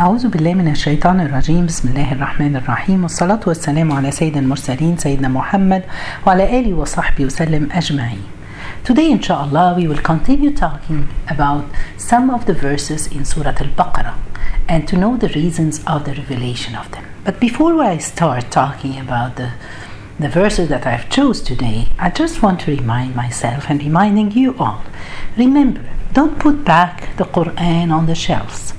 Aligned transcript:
أعوذ 0.00 0.28
بالله 0.28 0.54
من 0.54 0.68
الشيطان 0.68 1.20
الرجيم 1.20 1.66
بسم 1.66 1.88
الله 1.88 2.12
الرحمن 2.12 2.56
الرحيم 2.56 3.02
والصلاة 3.02 3.40
والسلام 3.46 3.92
على 3.92 4.10
سيد 4.10 4.36
المرسلين 4.36 4.96
سيدنا 4.96 5.28
محمد 5.28 5.82
وعلى 6.26 6.60
آله 6.60 6.74
وصحبه 6.74 7.24
وسلم 7.24 7.68
أجمعين 7.72 8.22
Today 8.84 9.10
inshallah 9.10 9.74
we 9.76 9.88
will 9.88 10.02
continue 10.12 10.52
talking 10.52 11.08
about 11.28 11.64
some 11.96 12.30
of 12.30 12.46
the 12.46 12.54
verses 12.54 13.08
in 13.08 13.24
Surah 13.24 13.56
Al-Baqarah 13.60 14.14
and 14.68 14.86
to 14.86 14.96
know 14.96 15.16
the 15.16 15.30
reasons 15.30 15.82
of 15.84 16.04
the 16.04 16.14
revelation 16.14 16.76
of 16.76 16.88
them. 16.92 17.04
But 17.24 17.40
before 17.40 17.82
I 17.82 17.98
start 17.98 18.52
talking 18.52 19.00
about 19.00 19.34
the 19.34 19.50
the 20.20 20.28
verses 20.28 20.68
that 20.68 20.86
I've 20.86 21.10
chose 21.10 21.40
today, 21.40 21.88
I 21.98 22.10
just 22.10 22.40
want 22.40 22.60
to 22.60 22.70
remind 22.70 23.16
myself 23.16 23.66
and 23.68 23.82
reminding 23.82 24.30
you 24.30 24.56
all. 24.60 24.80
Remember, 25.36 25.82
don't 26.12 26.38
put 26.38 26.64
back 26.64 27.16
the 27.16 27.24
Quran 27.24 27.90
on 27.90 28.06
the 28.06 28.14
shelves. 28.14 28.74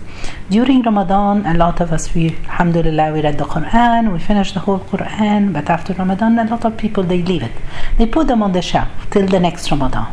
During 0.49 0.81
Ramadan, 0.81 1.45
a 1.45 1.53
lot 1.53 1.79
of 1.79 1.91
us, 1.93 2.11
we, 2.15 2.29
alhamdulillah, 2.29 3.13
we 3.13 3.21
read 3.21 3.37
the 3.37 3.43
Quran, 3.43 4.11
we 4.11 4.17
finished 4.17 4.55
the 4.55 4.59
whole 4.61 4.79
Quran, 4.79 5.53
but 5.53 5.69
after 5.69 5.93
Ramadan, 5.93 6.39
a 6.39 6.45
lot 6.45 6.65
of 6.65 6.75
people, 6.75 7.03
they 7.03 7.21
leave 7.21 7.43
it. 7.43 7.51
They 7.99 8.07
put 8.07 8.25
them 8.25 8.41
on 8.41 8.53
the 8.53 8.61
shelf 8.63 8.87
till 9.11 9.27
the 9.27 9.39
next 9.39 9.69
Ramadan. 9.69 10.07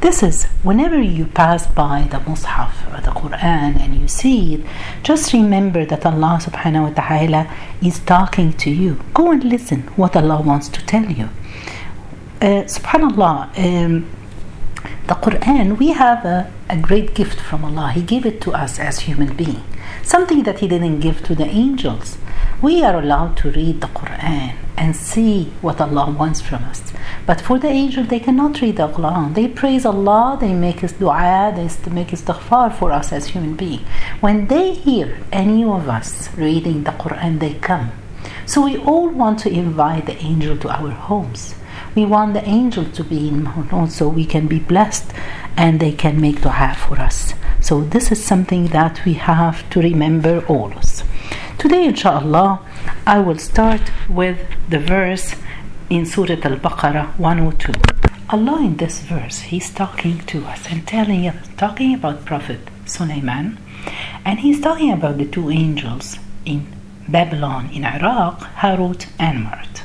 This 0.00 0.22
is 0.22 0.44
whenever 0.62 0.98
you 0.98 1.26
pass 1.26 1.66
by 1.66 2.06
the 2.10 2.18
Mus'haf 2.20 2.72
or 2.90 3.02
the 3.02 3.10
Quran 3.10 3.78
and 3.78 3.94
you 4.00 4.08
see 4.08 4.54
it, 4.54 4.60
just 5.02 5.34
remember 5.34 5.84
that 5.84 6.06
Allah 6.06 6.38
subhanahu 6.40 6.88
wa 6.88 6.94
ta'ala 6.94 7.54
is 7.82 7.98
talking 7.98 8.54
to 8.54 8.70
you. 8.70 8.98
Go 9.12 9.30
and 9.30 9.44
listen 9.44 9.82
what 9.96 10.16
Allah 10.16 10.40
wants 10.40 10.68
to 10.70 10.86
tell 10.86 11.04
you. 11.04 11.28
Uh, 12.40 12.64
subhanallah, 12.64 13.34
um, 13.58 14.06
the 15.06 15.14
Quran, 15.14 15.78
we 15.78 15.88
have 15.92 16.24
a, 16.24 16.52
a 16.68 16.76
great 16.76 17.14
gift 17.14 17.40
from 17.40 17.64
Allah. 17.64 17.92
He 17.92 18.02
gave 18.02 18.26
it 18.26 18.40
to 18.42 18.52
us 18.52 18.78
as 18.78 19.00
human 19.00 19.34
beings, 19.36 19.62
something 20.06 20.44
that 20.44 20.60
He 20.60 20.68
didn't 20.68 21.00
give 21.00 21.22
to 21.24 21.34
the 21.34 21.46
angels. 21.46 22.18
We 22.62 22.84
are 22.84 22.98
allowed 22.98 23.36
to 23.38 23.50
read 23.50 23.80
the 23.80 23.88
Quran 23.88 24.54
and 24.76 24.94
see 24.94 25.52
what 25.60 25.80
Allah 25.80 26.10
wants 26.10 26.40
from 26.40 26.62
us. 26.64 26.92
But 27.26 27.40
for 27.40 27.58
the 27.58 27.68
angels, 27.68 28.08
they 28.08 28.20
cannot 28.20 28.60
read 28.60 28.76
the 28.76 28.88
Quran. 28.88 29.34
They 29.34 29.48
praise 29.48 29.84
Allah, 29.84 30.38
they 30.40 30.54
make 30.54 30.84
us 30.84 30.92
dua, 30.92 31.52
they 31.54 31.68
make 31.90 32.08
istighfar 32.08 32.72
for 32.72 32.92
us 32.92 33.12
as 33.12 33.26
human 33.26 33.56
beings. 33.56 33.82
When 34.20 34.46
they 34.46 34.74
hear 34.74 35.18
any 35.32 35.64
of 35.64 35.88
us 35.88 36.30
reading 36.36 36.84
the 36.84 36.92
Quran, 36.92 37.40
they 37.40 37.54
come. 37.54 37.90
So 38.46 38.64
we 38.64 38.76
all 38.78 39.08
want 39.08 39.40
to 39.40 39.50
invite 39.50 40.06
the 40.06 40.16
angel 40.18 40.56
to 40.58 40.68
our 40.68 40.90
homes. 40.90 41.56
We 41.96 42.04
want 42.04 42.34
the 42.34 42.44
angel 42.44 42.84
to 42.84 43.02
be 43.02 43.28
in 43.28 43.42
Mahmoud 43.42 43.90
so 43.90 44.08
we 44.08 44.24
can 44.24 44.46
be 44.46 44.60
blessed 44.60 45.12
and 45.56 45.80
they 45.80 45.92
can 45.92 46.20
make 46.20 46.42
dua 46.42 46.76
for 46.78 46.98
us. 47.00 47.34
So 47.66 47.80
this 47.80 48.12
is 48.12 48.22
something 48.22 48.68
that 48.68 49.04
we 49.04 49.14
have 49.14 49.68
to 49.70 49.80
remember 49.80 50.46
always. 50.46 51.02
Today, 51.58 51.86
inshallah, 51.86 52.60
I 53.04 53.18
will 53.18 53.38
start 53.38 53.80
with 54.08 54.38
the 54.68 54.78
verse 54.78 55.34
in 55.90 56.06
Surah 56.06 56.42
Al-Baqarah 56.44 57.18
102. 57.18 57.72
Allah 58.30 58.58
in 58.60 58.76
this 58.76 59.00
verse, 59.00 59.40
He's 59.50 59.68
talking 59.74 60.18
to 60.26 60.44
us 60.44 60.64
and 60.70 60.86
telling 60.86 61.26
us, 61.26 61.34
talking 61.56 61.92
about 61.92 62.24
Prophet 62.24 62.60
Sulaiman, 62.84 63.58
and 64.24 64.38
He's 64.38 64.60
talking 64.60 64.92
about 64.92 65.18
the 65.18 65.26
two 65.26 65.50
angels 65.50 66.20
in 66.44 66.68
Babylon, 67.08 67.70
in 67.72 67.84
Iraq, 67.84 68.42
Harut 68.62 69.08
and 69.18 69.42
Marut. 69.42 69.82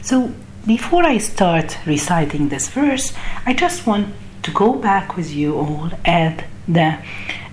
So 0.00 0.34
before 0.66 1.04
I 1.04 1.18
start 1.18 1.78
reciting 1.86 2.48
this 2.48 2.68
verse, 2.68 3.12
I 3.46 3.54
just 3.54 3.86
want 3.86 4.12
to 4.42 4.50
go 4.50 4.72
back 4.72 5.16
with 5.16 5.32
you 5.32 5.54
all 5.54 5.92
at 6.04 6.46
the 6.68 6.98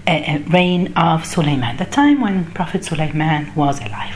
uh, 0.07 0.39
reign 0.47 0.93
of 0.93 1.25
Sulaiman, 1.25 1.77
the 1.77 1.85
time 1.85 2.21
when 2.21 2.45
Prophet 2.51 2.83
Sulaiman 2.85 3.53
was 3.55 3.79
alive. 3.79 4.15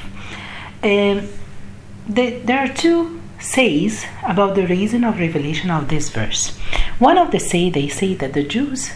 Uh, 0.84 1.22
the, 2.08 2.40
there 2.44 2.60
are 2.60 2.74
two 2.74 3.22
says 3.40 4.06
about 4.24 4.56
the 4.56 4.66
reason 4.68 5.04
of 5.04 5.20
revelation 5.20 5.70
of 5.70 5.90
this 5.90 6.10
verse. 6.10 6.58
One 7.00 7.18
of 7.18 7.32
the 7.32 7.40
say 7.40 7.70
they 7.70 7.90
say 7.90 8.14
that 8.16 8.34
the 8.34 8.44
Jews 8.44 8.92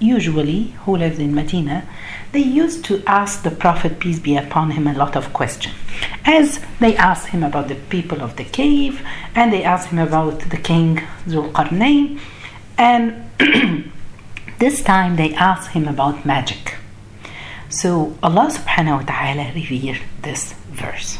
usually 0.00 0.74
who 0.84 0.96
lived 0.96 1.20
in 1.20 1.34
Medina, 1.34 1.86
they 2.32 2.40
used 2.40 2.84
to 2.86 3.02
ask 3.06 3.42
the 3.42 3.50
Prophet, 3.50 3.98
peace 3.98 4.18
be 4.18 4.36
upon 4.36 4.72
him, 4.72 4.86
a 4.86 4.94
lot 4.94 5.14
of 5.14 5.32
questions. 5.32 5.74
As 6.24 6.60
they 6.80 6.96
asked 6.96 7.28
him 7.28 7.42
about 7.42 7.68
the 7.68 7.74
people 7.74 8.22
of 8.22 8.36
the 8.36 8.44
cave, 8.44 9.06
and 9.34 9.52
they 9.52 9.62
asked 9.62 9.88
him 9.88 9.98
about 9.98 10.40
the 10.40 10.56
king 10.56 10.96
Zulqarnain, 11.26 12.18
and 12.78 13.30
this 14.60 14.82
time 14.82 15.16
they 15.16 15.34
asked 15.34 15.70
him 15.70 15.88
about 15.88 16.24
magic. 16.24 16.76
So 17.70 18.16
Allah 18.22 18.48
subhanahu 18.52 19.00
wa 19.00 19.06
ta'ala 19.12 19.52
revealed 19.54 20.02
this 20.22 20.52
verse. 20.70 21.18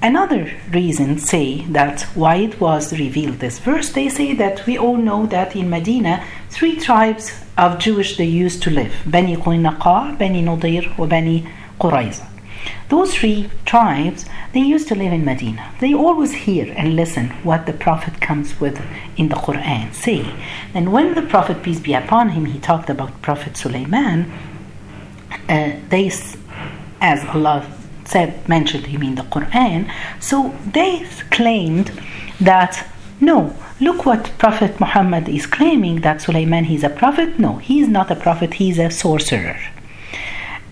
Another 0.00 0.52
reason 0.70 1.18
say 1.18 1.62
that 1.66 2.02
why 2.14 2.36
it 2.36 2.60
was 2.60 2.92
revealed 2.98 3.40
this 3.40 3.58
verse, 3.58 3.90
they 3.90 4.08
say 4.08 4.32
that 4.34 4.64
we 4.64 4.78
all 4.78 4.96
know 4.96 5.26
that 5.26 5.54
in 5.54 5.68
Medina, 5.68 6.24
three 6.48 6.76
tribes 6.76 7.32
of 7.58 7.78
Jewish 7.78 8.16
they 8.16 8.24
used 8.24 8.62
to 8.62 8.70
live, 8.70 8.94
Bani 9.04 9.36
Qaynaqa, 9.36 10.16
Bani 10.16 10.40
Nadir, 10.40 10.84
or 10.96 11.06
Bani 11.06 11.46
Qurayza. 11.78 12.29
Those 12.88 13.14
three 13.14 13.50
tribes, 13.64 14.26
they 14.52 14.60
used 14.60 14.88
to 14.88 14.94
live 14.94 15.12
in 15.12 15.24
Medina. 15.24 15.72
They 15.80 15.94
always 15.94 16.32
hear 16.32 16.72
and 16.76 16.96
listen 16.96 17.30
what 17.44 17.66
the 17.66 17.72
Prophet 17.72 18.20
comes 18.20 18.60
with 18.60 18.80
in 19.16 19.28
the 19.28 19.36
Quran, 19.36 19.94
say. 19.94 20.32
And 20.74 20.92
when 20.92 21.14
the 21.14 21.22
Prophet, 21.22 21.62
peace 21.62 21.80
be 21.80 21.94
upon 21.94 22.30
him, 22.30 22.46
he 22.46 22.58
talked 22.58 22.90
about 22.90 23.22
Prophet 23.22 23.56
Sulaiman, 23.56 24.30
uh, 25.48 25.72
they, 25.88 26.10
as 27.00 27.24
Allah 27.26 27.66
said 28.04 28.48
mentioned 28.48 28.86
him 28.86 29.02
in 29.02 29.14
the 29.14 29.22
Quran. 29.22 29.90
So 30.20 30.54
they 30.72 31.06
claimed 31.30 31.92
that 32.40 32.86
no, 33.20 33.54
look 33.80 34.06
what 34.06 34.32
Prophet 34.38 34.80
Muhammad 34.80 35.28
is 35.28 35.46
claiming 35.46 36.00
that 36.00 36.22
Sulaiman 36.22 36.64
he's 36.64 36.82
a 36.82 36.88
prophet. 36.88 37.38
No, 37.38 37.56
he 37.58 37.80
is 37.80 37.88
not 37.88 38.10
a 38.10 38.16
prophet. 38.16 38.54
He's 38.54 38.78
a 38.78 38.90
sorcerer. 38.90 39.58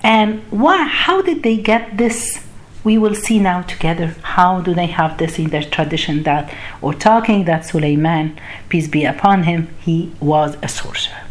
And 0.08 0.40
why? 0.50 0.84
How 0.84 1.20
did 1.20 1.42
they 1.42 1.58
get 1.58 1.98
this? 1.98 2.42
We 2.82 2.96
will 2.96 3.14
see 3.14 3.38
now 3.38 3.60
together 3.60 4.14
how 4.22 4.62
do 4.62 4.72
they 4.72 4.86
have 4.86 5.18
this 5.18 5.38
in 5.38 5.50
their 5.50 5.62
tradition 5.62 6.22
that 6.22 6.50
or 6.80 6.94
talking 6.94 7.44
that 7.44 7.66
Sulaiman, 7.66 8.40
peace 8.70 8.88
be 8.88 9.04
upon 9.04 9.42
him, 9.42 9.68
he 9.80 10.10
was 10.18 10.56
a 10.62 10.68
sorcerer. 10.68 11.24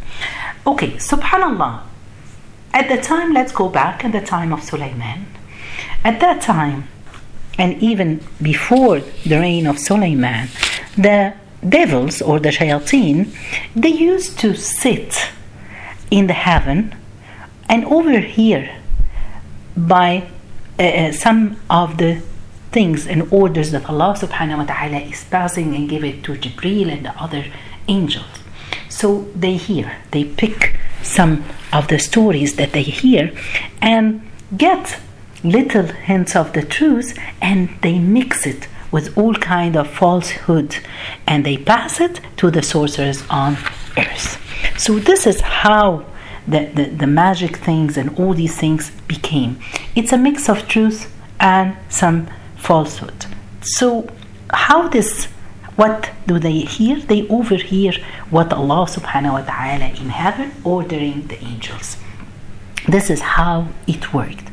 Okay, 0.67 0.91
subhanallah. 0.91 1.81
At 2.71 2.87
the 2.87 3.01
time, 3.01 3.33
let's 3.33 3.51
go 3.51 3.67
back 3.67 4.05
at 4.05 4.11
the 4.11 4.21
time 4.21 4.53
of 4.53 4.61
Sulaiman. 4.61 5.25
At 6.03 6.19
that 6.19 6.41
time, 6.41 6.87
and 7.57 7.81
even 7.81 8.23
before 8.39 8.99
the 8.99 9.39
reign 9.39 9.65
of 9.65 9.79
Sulaiman, 9.79 10.49
the 10.95 11.33
devils 11.67 12.21
or 12.21 12.39
the 12.39 12.49
shayateen, 12.49 13.33
they 13.75 13.89
used 14.13 14.37
to 14.41 14.53
sit 14.53 15.31
in 16.11 16.27
the 16.27 16.33
heaven 16.33 16.93
and 17.69 17.85
over 17.85 18.19
here 18.19 18.77
by 19.75 20.27
uh, 20.79 21.11
some 21.11 21.59
of 21.69 21.97
the 21.97 22.21
things 22.71 23.07
and 23.07 23.31
orders 23.31 23.71
that 23.71 23.89
Allah 23.89 24.15
subhanahu 24.17 24.57
wa 24.57 24.65
ta'ala 24.65 24.99
is 24.99 25.23
passing 25.25 25.75
and 25.75 25.89
give 25.89 26.03
it 26.03 26.23
to 26.23 26.33
Jibreel 26.33 26.91
and 26.91 27.05
the 27.05 27.15
other 27.21 27.45
angels. 27.87 28.25
So 28.89 29.27
they 29.35 29.55
hear, 29.55 29.97
they 30.11 30.23
pick 30.23 30.79
some 31.03 31.45
of 31.71 31.87
the 31.87 31.99
stories 31.99 32.55
that 32.55 32.73
they 32.73 32.83
hear 32.83 33.31
and 33.81 34.21
get 34.57 34.99
little 35.43 35.85
hints 35.85 36.35
of 36.35 36.53
the 36.53 36.63
truth 36.63 37.17
and 37.41 37.69
they 37.81 37.99
mix 37.99 38.45
it 38.45 38.67
with 38.91 39.17
all 39.17 39.35
kind 39.35 39.75
of 39.75 39.87
falsehood 39.87 40.77
and 41.25 41.45
they 41.45 41.57
pass 41.57 41.99
it 41.99 42.19
to 42.37 42.49
the 42.49 42.63
sorcerers 42.63 43.23
on 43.29 43.57
earth 43.97 44.41
so 44.77 44.97
this 44.99 45.27
is 45.27 45.41
how 45.41 46.05
the, 46.47 46.65
the, 46.73 46.85
the 46.85 47.07
magic 47.07 47.57
things 47.57 47.97
and 47.97 48.17
all 48.17 48.33
these 48.33 48.57
things 48.57 48.91
became. 49.07 49.59
It's 49.95 50.13
a 50.13 50.17
mix 50.17 50.49
of 50.49 50.67
truth 50.67 51.13
and 51.39 51.75
some 51.89 52.27
falsehood. 52.55 53.25
So 53.61 54.09
how 54.51 54.87
this 54.87 55.27
what 55.75 56.09
do 56.25 56.39
they 56.39 56.59
hear? 56.61 56.99
They 56.99 57.27
overhear 57.27 57.93
what 58.31 58.51
allah 58.51 58.87
subhanahu 58.87 59.33
wa 59.33 59.41
ta'ala 59.41 59.89
in 60.01 60.09
heaven 60.09 60.51
ordering 60.63 61.27
the 61.27 61.37
angels. 61.43 61.97
This 62.87 63.11
is 63.11 63.21
how 63.37 63.67
it 63.85 64.13
worked. 64.13 64.47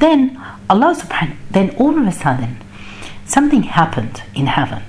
Then 0.00 0.40
Allah 0.68 0.96
subhanahu 0.96 1.36
then 1.50 1.70
all 1.76 1.98
of 1.98 2.06
a 2.06 2.12
sudden 2.12 2.56
something 3.26 3.64
happened 3.64 4.22
in 4.34 4.46
heaven 4.46 4.82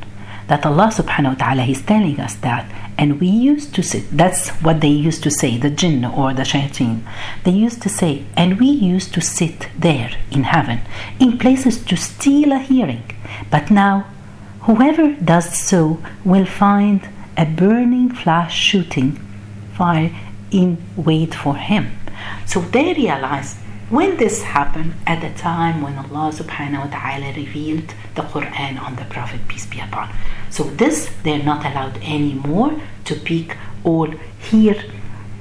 that 0.47 0.65
Allah 0.65 0.87
subhanahu 0.93 1.33
wa 1.33 1.45
ta'ala 1.45 1.63
is 1.63 1.81
telling 1.81 2.19
us 2.19 2.35
that. 2.35 2.65
And 2.97 3.19
we 3.19 3.27
used 3.27 3.75
to 3.75 3.83
sit 3.83 4.05
that's 4.11 4.49
what 4.63 4.79
they 4.81 4.87
used 4.89 5.23
to 5.23 5.31
say 5.31 5.57
the 5.57 5.69
jinn 5.69 6.05
or 6.05 6.33
the 6.33 6.43
shayateen. 6.43 7.01
They 7.43 7.51
used 7.51 7.81
to 7.81 7.89
say 7.89 8.25
and 8.37 8.59
we 8.59 8.67
used 8.67 9.13
to 9.15 9.21
sit 9.21 9.67
there 9.77 10.11
in 10.31 10.43
heaven 10.43 10.81
in 11.19 11.37
places 11.37 11.83
to 11.85 11.97
steal 11.97 12.53
a 12.53 12.59
hearing. 12.59 13.03
But 13.51 13.69
now 13.69 14.05
whoever 14.61 15.13
does 15.15 15.57
so 15.57 15.99
will 16.23 16.45
find 16.45 17.09
a 17.37 17.45
burning 17.45 18.09
flash 18.09 18.55
shooting 18.57 19.19
fire 19.73 20.11
in 20.51 20.77
wait 20.95 21.35
for 21.35 21.55
him. 21.55 21.97
So 22.45 22.61
they 22.61 22.93
realized 22.93 23.57
when 23.89 24.17
this 24.17 24.41
happened 24.41 24.93
at 25.05 25.21
the 25.21 25.29
time 25.37 25.81
when 25.81 25.97
Allah 25.97 26.31
subhanahu 26.33 26.85
wa 26.85 26.99
ta'ala 26.99 27.33
revealed 27.33 27.93
the 28.15 28.23
Quran 28.23 28.81
on 28.81 28.95
the 28.95 29.05
Prophet 29.05 29.47
peace 29.47 29.65
be 29.65 29.79
upon. 29.79 30.09
So 30.49 30.63
this 30.63 31.11
they're 31.23 31.43
not 31.43 31.65
allowed 31.65 31.97
anymore 31.97 32.81
to 33.05 33.15
peek 33.15 33.55
or 33.83 34.15
hear 34.39 34.75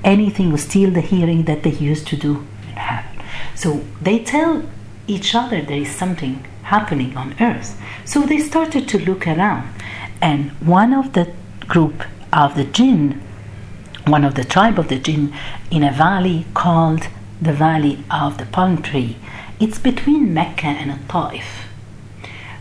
anything 0.02 0.52
or 0.52 0.58
steal 0.58 0.90
the 0.90 1.00
hearing 1.00 1.44
that 1.44 1.62
they 1.62 1.70
used 1.72 2.06
to 2.08 2.16
do 2.16 2.46
in 2.68 2.76
heaven. 2.76 3.24
So 3.54 3.82
they 4.02 4.18
tell 4.18 4.62
each 5.06 5.34
other 5.34 5.62
there 5.62 5.78
is 5.78 5.90
something 5.90 6.44
happening 6.64 7.16
on 7.16 7.34
earth. 7.40 7.80
So 8.04 8.20
they 8.20 8.38
started 8.38 8.88
to 8.88 8.98
look 8.98 9.26
around 9.26 9.68
and 10.20 10.50
one 10.60 10.92
of 10.92 11.14
the 11.14 11.32
group 11.66 12.04
of 12.32 12.56
the 12.56 12.64
jinn 12.64 13.22
one 14.06 14.22
of 14.22 14.34
the 14.34 14.44
tribe 14.44 14.78
of 14.78 14.88
the 14.88 14.98
jinn 14.98 15.32
in 15.70 15.82
a 15.82 15.90
valley 15.90 16.44
called 16.52 17.08
the 17.40 17.52
valley 17.52 18.04
of 18.10 18.38
the 18.38 18.46
palm 18.46 18.82
tree. 18.82 19.16
It's 19.60 19.78
between 19.78 20.34
Mecca 20.34 20.66
and 20.66 21.08
Taif. 21.08 21.66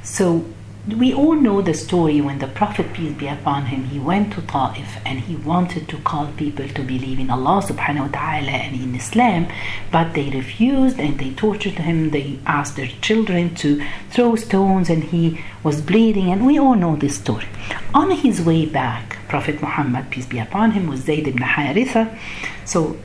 So 0.03 0.45
we 0.87 1.13
all 1.13 1.35
know 1.35 1.61
the 1.61 1.73
story 1.73 2.19
when 2.19 2.39
the 2.39 2.47
Prophet, 2.47 2.91
peace 2.91 3.13
be 3.13 3.27
upon 3.27 3.67
him, 3.67 3.85
he 3.85 3.99
went 3.99 4.33
to 4.33 4.41
Taif 4.41 4.97
and 5.05 5.21
he 5.21 5.37
wanted 5.37 5.87
to 5.87 5.97
call 5.99 6.27
people 6.35 6.67
to 6.67 6.83
believe 6.83 7.19
in 7.19 7.29
Allah 7.29 7.61
subhanahu 7.63 8.11
wa 8.11 8.19
ta'ala 8.19 8.51
and 8.51 8.75
in 8.75 8.93
Islam, 8.93 9.47
but 9.91 10.13
they 10.13 10.29
refused 10.29 10.99
and 10.99 11.17
they 11.19 11.31
tortured 11.31 11.79
him. 11.79 12.09
They 12.09 12.37
asked 12.45 12.75
their 12.75 12.91
children 13.01 13.55
to 13.55 13.81
throw 14.09 14.35
stones 14.35 14.89
and 14.89 15.05
he 15.05 15.39
was 15.63 15.81
bleeding, 15.81 16.29
and 16.29 16.45
we 16.45 16.59
all 16.59 16.75
know 16.75 16.97
this 16.97 17.15
story. 17.15 17.47
On 17.93 18.11
his 18.11 18.41
way 18.41 18.65
back, 18.65 19.17
Prophet 19.29 19.61
Muhammad, 19.61 20.09
peace 20.09 20.25
be 20.25 20.37
upon 20.37 20.71
him, 20.71 20.87
was 20.87 21.01
Zayd 21.01 21.29
ibn 21.29 21.43
Haritha. 21.43 22.19
So 22.65 22.97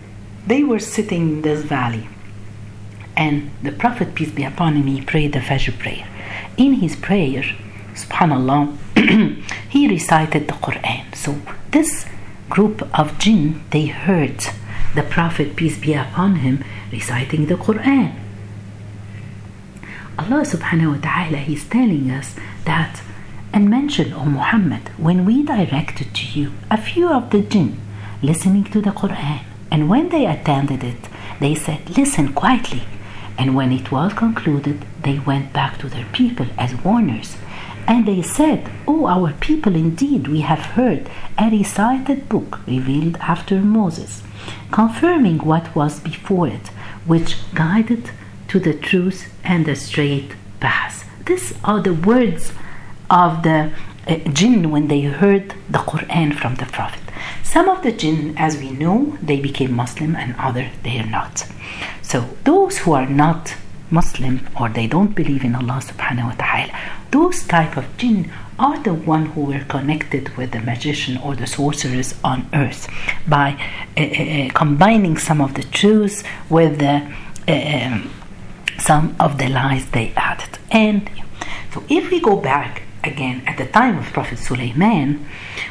they 0.48 0.64
were 0.64 0.78
sitting 0.78 1.22
in 1.28 1.42
this 1.42 1.62
valley. 1.62 2.08
And 3.16 3.50
the 3.62 3.72
Prophet, 3.72 4.14
peace 4.14 4.30
be 4.30 4.44
upon 4.44 4.76
him, 4.76 5.04
prayed 5.04 5.32
the 5.32 5.40
Fajr 5.40 5.78
prayer. 5.78 6.06
In 6.56 6.74
his 6.74 6.96
prayer, 6.96 7.42
subhanallah, 7.94 8.76
he 9.68 9.88
recited 9.88 10.48
the 10.48 10.54
Quran. 10.54 11.14
So 11.14 11.36
this 11.70 12.06
group 12.48 12.88
of 12.98 13.18
jinn, 13.18 13.62
they 13.70 13.86
heard 13.86 14.38
the 14.94 15.02
Prophet, 15.02 15.56
peace 15.56 15.78
be 15.78 15.94
upon 15.94 16.36
him, 16.36 16.64
reciting 16.90 17.46
the 17.46 17.56
Quran. 17.56 18.14
Allah 20.18 20.42
subhanahu 20.42 20.96
wa 20.96 21.00
ta'ala, 21.00 21.38
He's 21.38 21.64
telling 21.68 22.10
us 22.10 22.34
that, 22.64 23.02
and 23.52 23.70
mention, 23.70 24.12
O 24.12 24.24
Muhammad, 24.24 24.88
when 24.96 25.24
we 25.24 25.42
directed 25.42 26.14
to 26.14 26.26
you 26.38 26.52
a 26.70 26.76
few 26.76 27.08
of 27.08 27.30
the 27.30 27.40
jinn 27.40 27.78
listening 28.22 28.64
to 28.64 28.80
the 28.80 28.90
Quran, 28.90 29.44
and 29.70 29.88
when 29.88 30.08
they 30.08 30.26
attended 30.26 30.82
it, 30.82 31.08
they 31.40 31.54
said, 31.54 31.96
Listen 31.96 32.32
quietly. 32.32 32.82
And 33.36 33.54
when 33.54 33.70
it 33.70 33.92
was 33.92 34.12
concluded, 34.14 34.84
they 35.02 35.18
went 35.20 35.52
back 35.52 35.78
to 35.78 35.88
their 35.88 36.06
people 36.12 36.46
as 36.58 36.74
warners. 36.82 37.36
And 37.86 38.06
they 38.06 38.20
said, 38.20 38.70
O 38.86 39.04
oh, 39.04 39.06
our 39.06 39.32
people, 39.34 39.74
indeed, 39.74 40.28
we 40.28 40.40
have 40.40 40.74
heard 40.76 41.08
a 41.38 41.48
recited 41.48 42.28
book 42.28 42.60
revealed 42.66 43.16
after 43.18 43.60
Moses, 43.60 44.22
confirming 44.70 45.38
what 45.38 45.74
was 45.74 46.00
before 46.00 46.48
it, 46.48 46.68
which 47.06 47.36
guided 47.54 48.10
to 48.48 48.58
the 48.58 48.74
truth 48.74 49.32
and 49.44 49.64
the 49.64 49.76
straight 49.76 50.32
path. 50.60 51.08
These 51.24 51.54
are 51.64 51.80
the 51.80 51.94
words 51.94 52.52
of 53.08 53.42
the 53.42 53.72
uh, 54.06 54.16
jinn 54.32 54.70
when 54.70 54.88
they 54.88 55.02
heard 55.02 55.54
the 55.70 55.78
Quran 55.78 56.34
from 56.34 56.56
the 56.56 56.66
Prophet. 56.66 57.07
Some 57.48 57.70
of 57.70 57.82
the 57.82 57.92
jinn, 57.92 58.34
as 58.36 58.58
we 58.58 58.70
know, 58.70 59.16
they 59.22 59.40
became 59.40 59.72
Muslim 59.72 60.14
and 60.14 60.36
other 60.38 60.70
they 60.82 60.98
are 60.98 61.06
not. 61.06 61.46
So 62.02 62.28
those 62.44 62.76
who 62.78 62.92
are 62.92 63.08
not 63.08 63.54
Muslim 63.90 64.46
or 64.60 64.68
they 64.68 64.86
don't 64.86 65.14
believe 65.14 65.44
in 65.44 65.54
Allah 65.54 65.80
subhanahu 65.80 66.26
wa 66.26 66.36
ta'ala, 66.44 66.72
those 67.10 67.46
type 67.46 67.78
of 67.78 67.86
jinn 67.96 68.30
are 68.58 68.78
the 68.82 68.92
one 68.92 69.26
who 69.32 69.44
were 69.44 69.64
connected 69.64 70.36
with 70.36 70.50
the 70.50 70.60
magician 70.60 71.16
or 71.16 71.34
the 71.34 71.46
sorcerers 71.46 72.14
on 72.22 72.50
earth 72.52 72.86
by 73.26 73.56
uh, 73.96 74.02
uh, 74.02 74.50
combining 74.52 75.16
some 75.16 75.40
of 75.40 75.54
the 75.54 75.62
truths 75.62 76.22
with 76.50 76.78
the 76.78 76.96
um, 77.48 78.10
some 78.78 79.16
of 79.18 79.38
the 79.38 79.48
lies 79.48 79.86
they 79.92 80.12
added. 80.16 80.58
And 80.70 81.10
so 81.72 81.82
if 81.88 82.10
we 82.10 82.20
go 82.20 82.36
back 82.36 82.82
again 83.04 83.42
at 83.46 83.56
the 83.58 83.66
time 83.66 83.98
of 83.98 84.04
Prophet 84.06 84.38
Sulaiman, 84.38 85.26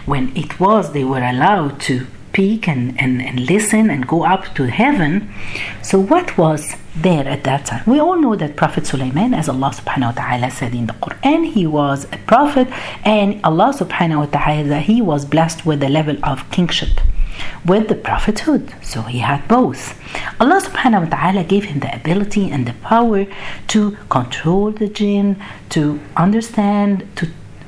when 0.05 0.35
it 0.35 0.59
was 0.59 0.93
they 0.93 1.03
were 1.03 1.23
allowed 1.23 1.79
to 1.81 2.07
peek 2.33 2.67
and, 2.67 2.99
and, 3.01 3.21
and 3.21 3.47
listen 3.47 3.89
and 3.89 4.07
go 4.07 4.23
up 4.23 4.53
to 4.55 4.65
heaven. 4.65 5.33
So 5.81 5.99
what 5.99 6.37
was 6.37 6.75
there 6.95 7.27
at 7.27 7.43
that 7.45 7.65
time? 7.65 7.83
We 7.87 7.99
all 7.99 8.19
know 8.21 8.35
that 8.35 8.55
Prophet 8.55 8.85
Sulaiman, 8.85 9.33
as 9.33 9.49
Allah 9.49 9.71
subhanahu 9.73 10.15
wa 10.15 10.21
ta'ala 10.23 10.51
said 10.51 10.75
in 10.75 10.87
the 10.87 10.93
Quran, 10.93 11.51
he 11.51 11.65
was 11.65 12.05
a 12.05 12.17
prophet 12.27 12.67
and 13.03 13.39
Allah 13.43 13.73
subhanahu 13.73 14.19
wa 14.19 14.25
ta'ala 14.25 14.79
he 14.79 15.01
was 15.01 15.25
blessed 15.25 15.65
with 15.65 15.79
the 15.79 15.89
level 15.89 16.17
of 16.23 16.49
kingship 16.51 16.99
with 17.65 17.87
the 17.87 17.95
prophethood. 17.95 18.73
So 18.81 19.01
he 19.03 19.19
had 19.19 19.47
both. 19.47 19.99
Allah 20.39 20.61
subhanahu 20.61 21.05
wa 21.05 21.17
ta'ala 21.17 21.43
gave 21.43 21.65
him 21.65 21.79
the 21.79 21.93
ability 21.93 22.49
and 22.49 22.65
the 22.65 22.73
power 22.73 23.25
to 23.67 23.97
control 24.09 24.71
the 24.71 24.87
jinn, 24.87 25.41
to 25.69 25.99
understand, 26.15 27.07
to 27.17 27.27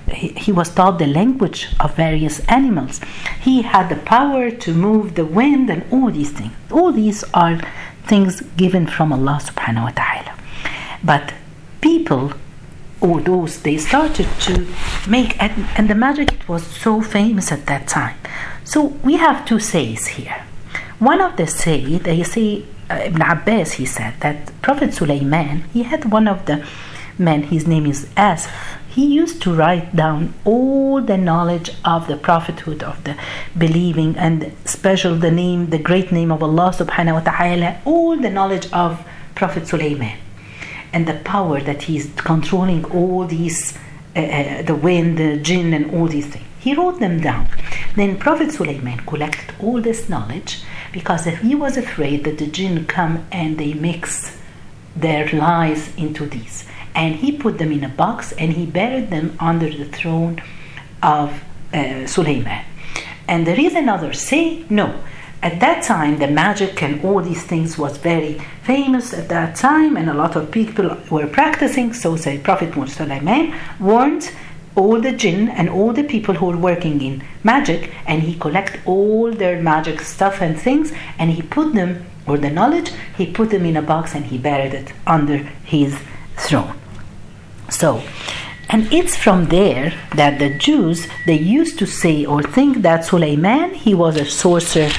he 0.10 0.52
was 0.52 0.74
taught 0.74 0.98
the 0.98 1.06
language 1.06 1.68
of 1.80 1.96
various 1.96 2.40
animals. 2.48 3.00
He 3.40 3.62
had 3.62 3.90
the 3.90 3.96
power 3.96 4.50
to 4.50 4.74
move 4.74 5.14
the 5.14 5.26
wind 5.26 5.70
and 5.70 5.86
all 5.92 6.10
these 6.10 6.32
things. 6.32 6.54
All 6.72 6.92
these 6.92 7.24
are 7.34 7.62
things 8.06 8.42
given 8.58 8.88
from 8.88 9.14
Allah 9.14 9.40
subhanahu 9.44 9.84
wa 9.84 9.92
ta'ala. 9.92 10.34
But 11.04 11.34
people 11.80 12.34
or 13.02 13.22
those 13.22 13.62
they 13.62 13.78
started 13.78 14.28
to 14.42 14.68
make 15.08 15.42
and, 15.42 15.68
and 15.78 15.90
the 15.90 15.96
magic 15.96 16.38
was 16.48 16.66
so 16.66 17.02
famous 17.02 17.52
at 17.52 17.66
that 17.66 17.88
time 17.88 18.18
so 18.70 18.84
we 19.04 19.16
have 19.18 19.46
two 19.46 19.60
says 19.60 20.06
here. 20.10 20.46
One 21.00 21.22
of 21.22 21.38
the 21.38 21.48
say, 21.48 21.98
they 21.98 22.22
say, 22.22 22.66
uh, 22.88 23.02
Ibn 23.10 23.22
Abbas, 23.24 23.72
he 23.74 23.86
said 23.88 24.14
that 24.20 24.62
Prophet 24.62 24.94
Sulaiman, 24.94 25.64
he 25.74 25.82
had 25.82 26.12
one 26.12 26.28
of 26.28 26.46
the 26.46 26.64
men, 27.18 27.42
his 27.42 27.66
name 27.66 27.88
is 27.88 28.06
Asif. 28.16 28.52
He 28.88 29.08
used 29.08 29.42
to 29.42 29.56
write 29.56 29.96
down 29.96 30.36
all 30.46 31.02
the 31.02 31.18
knowledge 31.18 31.72
of 31.84 32.06
the 32.06 32.16
prophethood, 32.16 32.84
of 32.84 33.04
the 33.06 33.18
believing, 33.58 34.16
and 34.18 34.54
special 34.66 35.16
the 35.16 35.32
name, 35.32 35.72
the 35.72 35.80
great 35.80 36.12
name 36.12 36.32
of 36.32 36.44
Allah 36.44 36.72
subhanahu 36.72 37.26
wa 37.26 37.32
ta'ala, 37.32 37.82
all 37.86 38.18
the 38.18 38.30
knowledge 38.30 38.72
of 38.72 39.04
Prophet 39.34 39.66
Sulaiman 39.66 40.20
and 40.94 41.08
the 41.08 41.16
power 41.24 41.60
that 41.60 41.84
he's 41.84 42.12
controlling 42.18 42.86
all 42.86 43.26
these, 43.26 43.76
uh, 44.16 44.20
uh, 44.20 44.62
the 44.62 44.76
wind, 44.76 45.18
the 45.18 45.38
jinn, 45.38 45.74
and 45.74 45.90
all 45.96 46.06
these 46.08 46.28
things. 46.28 46.46
He 46.60 46.76
wrote 46.76 47.00
them 47.00 47.22
down. 47.22 47.50
Then 47.96 48.18
Prophet 48.18 48.52
Sulaiman 48.52 49.00
collected 49.06 49.56
all 49.60 49.82
this 49.82 50.10
knowledge 50.10 50.62
because 50.92 51.26
he 51.26 51.56
was 51.56 51.78
afraid 51.78 52.24
that 52.26 52.38
the 52.38 52.48
jinn 52.48 52.86
come 52.86 53.26
and 53.32 53.58
they 53.58 53.74
mix 53.74 54.38
their 54.96 55.30
lies 55.30 55.96
into 55.96 56.26
these. 56.26 56.66
And 56.94 57.16
he 57.16 57.32
put 57.32 57.58
them 57.58 57.72
in 57.72 57.84
a 57.84 57.90
box 57.90 58.34
and 58.34 58.54
he 58.54 58.66
buried 58.66 59.10
them 59.10 59.38
under 59.40 59.70
the 59.70 59.86
throne 59.86 60.42
of 61.02 61.44
uh, 61.74 62.06
Sulaiman. 62.08 62.66
And 63.28 63.46
there 63.46 63.60
is 63.60 63.76
another 63.76 64.12
say, 64.14 64.66
no. 64.70 65.02
At 65.42 65.62
that 65.62 65.84
time, 65.84 66.20
the 66.20 66.28
magic 66.28 66.84
and 66.84 67.02
all 67.06 67.22
these 67.22 67.44
things 67.46 67.78
was 67.78 67.98
very 67.98 68.42
famous 68.64 69.14
at 69.14 69.30
that 69.30 69.56
time, 69.56 69.96
and 69.96 70.10
a 70.10 70.14
lot 70.14 70.36
of 70.36 70.52
people 70.52 70.98
were 71.10 71.28
practicing. 71.28 71.94
So, 71.94 72.18
say 72.18 72.40
Prophet 72.40 72.74
Sulaiman 72.90 73.56
warned 73.80 74.30
all 74.80 75.02
the 75.02 75.12
jinn 75.12 75.50
and 75.50 75.70
all 75.70 75.92
the 75.94 76.04
people 76.04 76.36
who 76.36 76.50
are 76.52 76.58
working 76.58 77.02
in 77.02 77.22
magic 77.44 77.92
and 78.08 78.24
he 78.24 78.34
collect 78.46 78.80
all 78.86 79.32
their 79.32 79.62
magic 79.62 80.00
stuff 80.00 80.42
and 80.42 80.60
things 80.60 80.94
and 81.18 81.32
he 81.32 81.42
put 81.42 81.74
them 81.74 82.06
or 82.28 82.38
the 82.38 82.50
knowledge 82.50 82.92
he 83.18 83.26
put 83.26 83.50
them 83.50 83.66
in 83.66 83.76
a 83.78 83.82
box 83.82 84.16
and 84.16 84.26
he 84.26 84.38
buried 84.38 84.74
it 84.74 84.94
under 85.06 85.38
his 85.74 85.98
throne. 86.38 86.76
So 87.70 88.02
and 88.70 88.92
it's 88.94 89.16
from 89.16 89.46
there 89.48 89.94
that 90.16 90.40
the 90.40 90.52
Jews 90.58 91.08
they 91.26 91.40
used 91.40 91.80
to 91.80 91.88
say 91.88 92.26
or 92.26 92.42
think 92.44 92.82
that 92.84 93.06
Suleiman 93.06 93.74
he 93.74 93.94
was 93.94 94.16
a 94.16 94.26
sorcerer. 94.26 94.92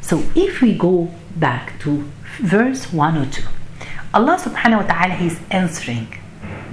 So 0.00 0.22
if 0.34 0.60
we 0.60 0.76
go 0.76 1.10
back 1.36 1.78
to 1.80 2.04
verse 2.40 2.92
102 2.92 3.42
Allah 4.14 4.36
subhanahu 4.40 4.82
wa 4.82 4.86
ta'ala 4.92 5.14
is 5.20 5.38
answering 5.50 6.08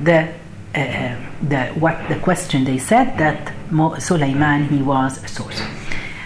the 0.02 0.32
uh, 0.76 1.16
the 1.42 1.68
what 1.80 2.08
the 2.10 2.20
question 2.20 2.64
they 2.64 2.78
said 2.78 3.18
that 3.18 3.54
Sulaiman 4.02 4.70
he 4.70 4.82
was 4.82 5.24
a 5.24 5.28
sorcerer. 5.28 5.70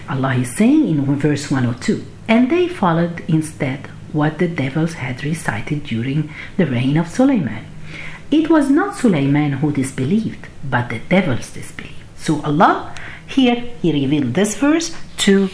Allah 0.10 0.36
is 0.36 0.56
saying 0.56 0.88
in 0.88 1.04
verse 1.18 1.52
102, 1.52 2.06
and 2.28 2.50
they 2.50 2.68
followed 2.68 3.24
instead 3.28 3.88
what 4.14 4.40
the 4.40 4.48
devils 4.48 4.94
had 4.94 5.24
recited 5.24 5.84
during 5.84 6.30
the 6.56 6.66
reign 6.66 6.96
of 6.96 7.10
Sulaiman. 7.10 7.66
It 8.32 8.50
was 8.50 8.70
not 8.70 8.96
Sulaiman 8.96 9.54
who 9.54 9.72
disbelieved, 9.72 10.48
but 10.64 10.90
the 10.90 11.00
devils 11.00 11.52
disbelieved. 11.52 11.96
So 12.16 12.42
Allah 12.44 12.96
here 13.28 13.56
he 13.82 13.92
revealed 13.92 14.34
this 14.34 14.56
verse 14.56 14.96
to 15.18 15.50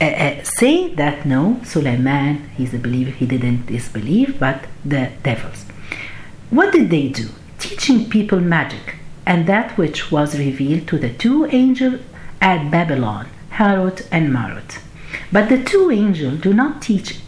uh, 0.00 0.04
uh, 0.04 0.44
say 0.44 0.94
that 0.94 1.26
no, 1.26 1.60
Sulaiman, 1.64 2.50
he's 2.56 2.72
a 2.72 2.78
believer, 2.78 3.10
he 3.10 3.26
didn't 3.26 3.66
disbelieve, 3.66 4.38
but 4.38 4.64
the 4.84 5.10
devils. 5.24 5.64
What 6.50 6.72
did 6.72 6.90
they 6.90 7.08
do? 7.08 7.28
Teaching 7.58 8.08
people 8.08 8.40
magic 8.40 8.96
and 9.26 9.46
that 9.46 9.76
which 9.76 10.10
was 10.10 10.38
revealed 10.38 10.88
to 10.88 10.98
the 10.98 11.10
two 11.10 11.44
angels 11.46 12.00
at 12.40 12.70
Babylon, 12.70 13.28
Harut 13.52 14.06
and 14.10 14.32
Marut. 14.32 14.78
But 15.30 15.48
the 15.48 15.62
two 15.62 15.90
angels 15.90 16.40
do 16.40 16.54
not 16.54 16.80
teach 16.80 17.20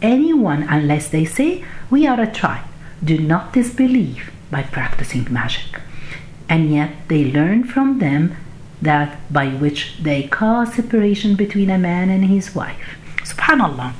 anyone 0.00 0.62
unless 0.62 1.08
they 1.08 1.24
say, 1.24 1.64
We 1.90 2.06
are 2.06 2.20
a 2.20 2.32
tribe. 2.32 2.64
Do 3.04 3.18
not 3.18 3.52
disbelieve 3.52 4.30
by 4.50 4.62
practicing 4.62 5.30
magic. 5.30 5.80
And 6.48 6.72
yet 6.72 6.92
they 7.08 7.30
learn 7.30 7.64
from 7.64 7.98
them 7.98 8.36
that 8.80 9.18
by 9.32 9.48
which 9.48 9.98
they 10.00 10.22
cause 10.28 10.74
separation 10.74 11.34
between 11.34 11.70
a 11.70 11.78
man 11.78 12.08
and 12.08 12.24
his 12.24 12.54
wife. 12.54 12.96
Subhanallah. 13.32 13.92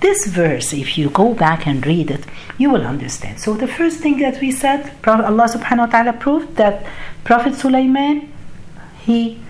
This 0.00 0.26
verse, 0.26 0.72
if 0.72 0.98
you 0.98 1.10
go 1.10 1.34
back 1.34 1.66
and 1.66 1.86
read 1.86 2.10
it, 2.10 2.24
you 2.58 2.70
will 2.70 2.86
understand. 2.86 3.38
So 3.40 3.54
the 3.54 3.68
first 3.68 3.98
thing 4.00 4.18
that 4.18 4.40
we 4.40 4.50
said, 4.50 4.92
Allah 5.06 5.46
subhanahu 5.54 5.86
wa 5.86 5.92
ta'ala 5.94 6.12
proved 6.14 6.56
that 6.56 6.84
Prophet 7.24 7.54
Sulaiman, 7.54 8.32
he 9.04 9.40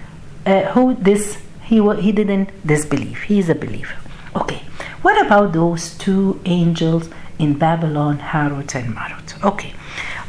uh, 0.45 0.63
who 0.73 0.95
this 0.95 1.39
he 1.65 1.77
he 2.01 2.13
didn't 2.13 2.51
disbelieve. 2.67 3.23
He 3.23 3.39
is 3.39 3.49
a 3.49 3.55
believer. 3.55 3.97
Okay. 4.37 4.63
What 5.03 5.17
about 5.27 5.53
those 5.53 5.95
two 5.99 6.41
angels 6.45 7.09
in 7.39 7.59
Babylon, 7.59 8.19
Harut 8.19 8.75
and 8.75 8.95
Marut? 8.95 9.43
Okay. 9.45 9.73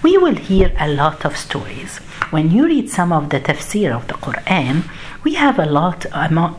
We 0.01 0.17
will 0.17 0.36
hear 0.36 0.74
a 0.79 0.88
lot 0.88 1.25
of 1.25 1.38
stories 1.38 2.00
when 2.33 2.50
you 2.50 2.65
read 2.65 2.89
some 2.89 3.13
of 3.13 3.29
the 3.29 3.39
tafsir 3.39 3.95
of 3.95 4.07
the 4.07 4.15
Quran, 4.15 4.89
we 5.24 5.36
have 5.36 5.60
a 5.60 5.67
lot 5.67 6.05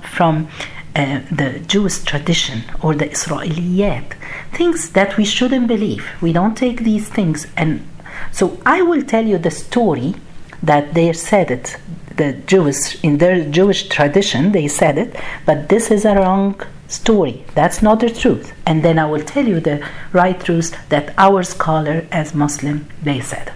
from 0.04 0.48
uh, 0.96 1.20
the 1.30 1.60
Jewish 1.66 1.98
tradition 2.04 2.62
or 2.82 2.94
the 2.94 3.06
Israeliyat, 3.06 4.14
things 4.52 4.90
that 4.90 5.16
we 5.16 5.24
shouldn't 5.24 5.66
believe. 5.66 6.06
We 6.20 6.32
don't 6.32 6.56
take 6.56 6.84
these 6.84 7.08
things. 7.08 7.46
And 7.56 7.86
so 8.32 8.60
I 8.64 8.82
will 8.82 9.02
tell 9.02 9.26
you 9.26 9.38
the 9.38 9.50
story 9.50 10.14
that 10.62 10.94
they 10.94 11.12
said 11.12 11.50
it. 11.50 11.76
The 12.16 12.32
Jews, 12.32 12.96
in 13.02 13.18
their 13.18 13.44
Jewish 13.50 13.88
tradition, 13.88 14.52
they 14.52 14.68
said 14.68 14.98
it, 14.98 15.16
but 15.44 15.68
this 15.68 15.90
is 15.90 16.04
a 16.04 16.14
wrong 16.14 16.60
story. 16.86 17.44
That's 17.54 17.82
not 17.82 18.00
the 18.00 18.10
truth. 18.10 18.52
And 18.64 18.84
then 18.84 18.98
I 18.98 19.06
will 19.06 19.24
tell 19.24 19.46
you 19.46 19.58
the 19.58 19.84
right 20.12 20.38
truth 20.38 20.76
that 20.90 21.12
our 21.18 21.42
scholar, 21.42 22.06
as 22.12 22.34
Muslim, 22.34 22.86
they 23.02 23.20
said. 23.20 23.52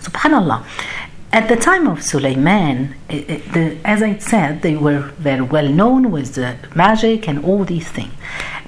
Subhanallah. 0.00 0.64
At 1.34 1.48
the 1.48 1.56
time 1.56 1.88
of 1.88 1.98
the, 1.98 3.76
as 3.84 4.04
I 4.04 4.18
said, 4.18 4.62
they 4.62 4.76
were 4.76 5.00
very 5.18 5.40
well 5.40 5.68
known 5.68 6.12
with 6.12 6.36
the 6.36 6.56
magic 6.76 7.26
and 7.26 7.44
all 7.44 7.64
these 7.64 7.88
things. 7.88 8.12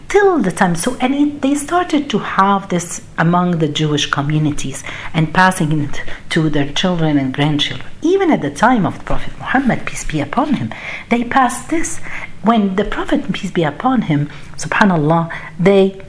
Till 0.08 0.40
the 0.40 0.50
time, 0.50 0.75
so 0.75 0.96
and 0.96 1.14
it, 1.14 1.42
they 1.42 1.54
started 1.54 2.11
to 2.11 2.18
have 2.18 2.68
this 2.68 3.02
among 3.18 3.58
the 3.58 3.68
Jewish 3.68 4.06
communities 4.06 4.82
and 5.14 5.32
passing 5.32 5.80
it 5.80 6.02
to 6.30 6.50
their 6.50 6.73
children 6.73 7.18
and 7.18 7.32
grandchildren. 7.32 7.88
Even 8.02 8.32
at 8.32 8.42
the 8.42 8.50
time 8.50 8.85
of 8.85 8.99
the 8.99 9.04
Prophet 9.04 9.38
Muhammad, 9.38 9.87
peace 9.87 10.02
be 10.02 10.20
upon 10.20 10.54
him, 10.54 10.75
they 11.08 11.23
passed 11.23 11.70
this. 11.70 12.00
When 12.42 12.75
the 12.75 12.85
Prophet, 12.85 13.32
peace 13.32 13.52
be 13.52 13.62
upon 13.62 14.02
him, 14.02 14.28
subhanallah, 14.56 15.32
they, 15.61 16.02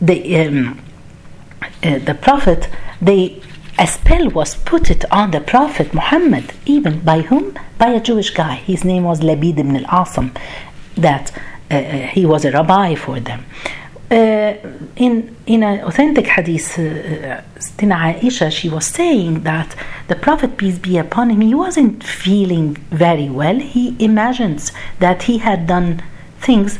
they 0.00 0.44
um, 0.44 0.82
uh, 1.84 2.00
the 2.00 2.14
Prophet, 2.14 2.68
they 3.00 3.40
a 3.80 3.86
spell 3.86 4.28
was 4.28 4.56
put 4.56 4.90
on 5.10 5.30
the 5.30 5.40
Prophet 5.40 5.94
Muhammad, 5.94 6.52
even 6.66 7.00
by 7.00 7.22
whom? 7.22 7.58
By 7.78 7.88
a 7.88 8.00
Jewish 8.00 8.28
guy. 8.28 8.56
His 8.56 8.84
name 8.84 9.04
was 9.04 9.20
Labid 9.20 9.58
ibn 9.58 9.74
al-Asam, 9.74 10.36
that 10.96 11.32
uh, 11.70 11.74
uh, 11.74 12.06
he 12.08 12.26
was 12.26 12.44
a 12.44 12.52
rabbi 12.52 12.94
for 12.94 13.18
them. 13.20 13.46
Uh, 14.10 14.54
in 14.96 15.34
in 15.46 15.62
an 15.62 15.80
authentic 15.88 16.26
hadith, 16.26 16.78
uh, 16.78 17.40
Aisha, 17.78 18.52
she 18.52 18.68
was 18.68 18.84
saying 18.84 19.44
that 19.44 19.74
the 20.08 20.16
Prophet, 20.16 20.58
peace 20.58 20.78
be 20.78 20.98
upon 20.98 21.30
him, 21.30 21.40
he 21.40 21.54
wasn't 21.54 22.04
feeling 22.04 22.74
very 22.90 23.30
well. 23.30 23.58
He 23.60 23.96
imagines 23.98 24.72
that 24.98 25.22
he 25.22 25.38
had 25.38 25.66
done 25.66 26.02
things 26.38 26.78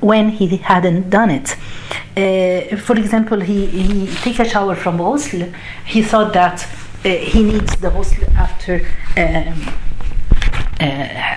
when 0.00 0.28
he 0.30 0.56
hadn't 0.56 1.10
done 1.10 1.30
it. 1.30 1.56
Uh, 2.16 2.76
for 2.76 2.96
example, 2.96 3.40
he, 3.40 3.66
he 3.66 4.06
take 4.16 4.38
a 4.38 4.48
shower 4.48 4.74
from 4.74 4.98
ghusl. 4.98 5.52
He 5.86 6.02
thought 6.02 6.32
that 6.34 6.66
uh, 7.04 7.08
he 7.08 7.44
needs 7.44 7.76
the 7.76 7.90
ghusl 7.90 8.28
after 8.34 8.86
um, 9.16 9.74
uh, 10.80 10.84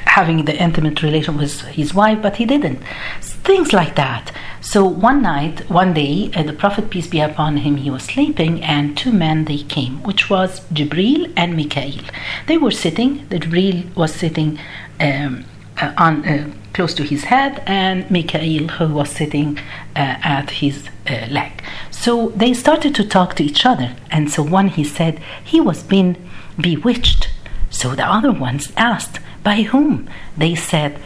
having 0.06 0.46
the 0.46 0.56
intimate 0.56 1.02
relation 1.02 1.38
with 1.38 1.62
his 1.62 1.94
wife, 1.94 2.22
but 2.22 2.36
he 2.36 2.46
didn't. 2.46 2.80
Things 3.22 3.74
like 3.74 3.96
that. 3.96 4.32
So 4.62 4.86
one 4.86 5.24
night, 5.24 5.68
one 5.70 5.94
day, 5.94 6.32
uh, 6.36 6.44
the 6.44 6.54
Prophet 6.54 6.92
peace 6.92 7.08
be 7.08 7.20
upon 7.20 7.58
him, 7.58 7.78
he 7.78 7.90
was 7.90 8.04
sleeping, 8.04 8.64
and 8.64 8.96
two 8.96 9.12
men 9.12 9.46
they 9.46 9.58
came, 9.58 10.04
which 10.04 10.30
was 10.30 10.60
Jibril 10.72 11.34
and 11.36 11.56
Mikael. 11.56 12.04
They 12.48 12.58
were 12.58 12.72
sitting. 12.72 13.28
The 13.30 13.40
Jibril 13.40 13.94
was 13.96 14.14
sitting 14.14 14.60
um, 15.00 15.46
uh, 15.82 15.94
on 15.98 16.24
uh, 16.28 16.52
close 16.74 16.94
to 16.96 17.04
his 17.04 17.26
head, 17.26 17.62
and 17.66 18.10
Mikhail, 18.10 18.68
who 18.68 18.94
was 18.94 19.10
sitting 19.10 19.58
uh, 19.96 20.16
at 20.24 20.50
his 20.50 20.88
uh, 21.10 21.28
leg. 21.30 21.64
So 21.90 22.30
they 22.30 22.54
started 22.54 22.96
to 22.96 23.08
talk 23.08 23.36
to 23.36 23.44
each 23.44 23.66
other, 23.66 23.96
and 24.10 24.32
so 24.32 24.42
one 24.44 24.70
he 24.70 24.84
said 24.84 25.20
he 25.44 25.60
was 25.60 25.84
being 25.84 26.16
bewitched. 26.60 27.30
So 27.70 27.96
the 27.96 28.06
other 28.06 28.32
ones 28.32 28.72
asked, 28.78 29.20
by 29.44 29.64
whom? 29.64 30.10
They 30.38 30.56
said, 30.56 31.00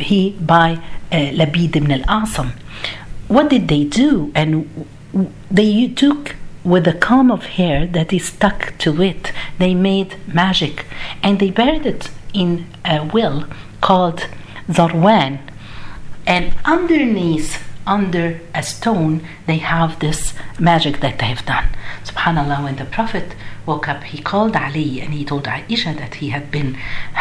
he 0.00 0.30
by 0.40 0.80
uh, 1.10 1.16
Labid 1.16 1.76
ibn 1.76 1.90
al-Asam. 1.90 2.52
What 3.28 3.48
did 3.50 3.68
they 3.68 3.84
do? 3.84 4.32
And 4.34 4.86
they 5.50 5.88
took 5.88 6.36
with 6.62 6.86
a 6.86 6.92
comb 6.92 7.30
of 7.30 7.44
hair 7.44 7.86
that 7.86 8.12
is 8.12 8.26
stuck 8.26 8.74
to 8.78 9.02
it, 9.02 9.32
they 9.58 9.74
made 9.74 10.16
magic, 10.32 10.84
and 11.22 11.40
they 11.40 11.50
buried 11.50 11.86
it 11.86 12.10
in 12.34 12.66
a 12.84 13.04
well 13.12 13.46
called 13.80 14.26
zarwan. 14.70 15.40
And 16.26 16.54
underneath, 16.64 17.62
under 17.86 18.40
a 18.54 18.62
stone, 18.62 19.26
they 19.46 19.58
have 19.58 19.98
this 19.98 20.34
magic 20.58 21.00
that 21.00 21.18
they 21.18 21.26
have 21.26 21.44
done. 21.44 21.66
Subhanallah, 22.04 22.62
when 22.64 22.76
the 22.76 22.84
Prophet 22.84 23.34
woke 23.66 23.88
up, 23.88 24.04
he 24.04 24.18
called 24.22 24.54
Ali 24.56 25.00
and 25.00 25.12
he 25.12 25.24
told 25.24 25.44
Aisha 25.44 25.96
that 25.98 26.14
he 26.16 26.28
had 26.30 26.50
been 26.50 26.74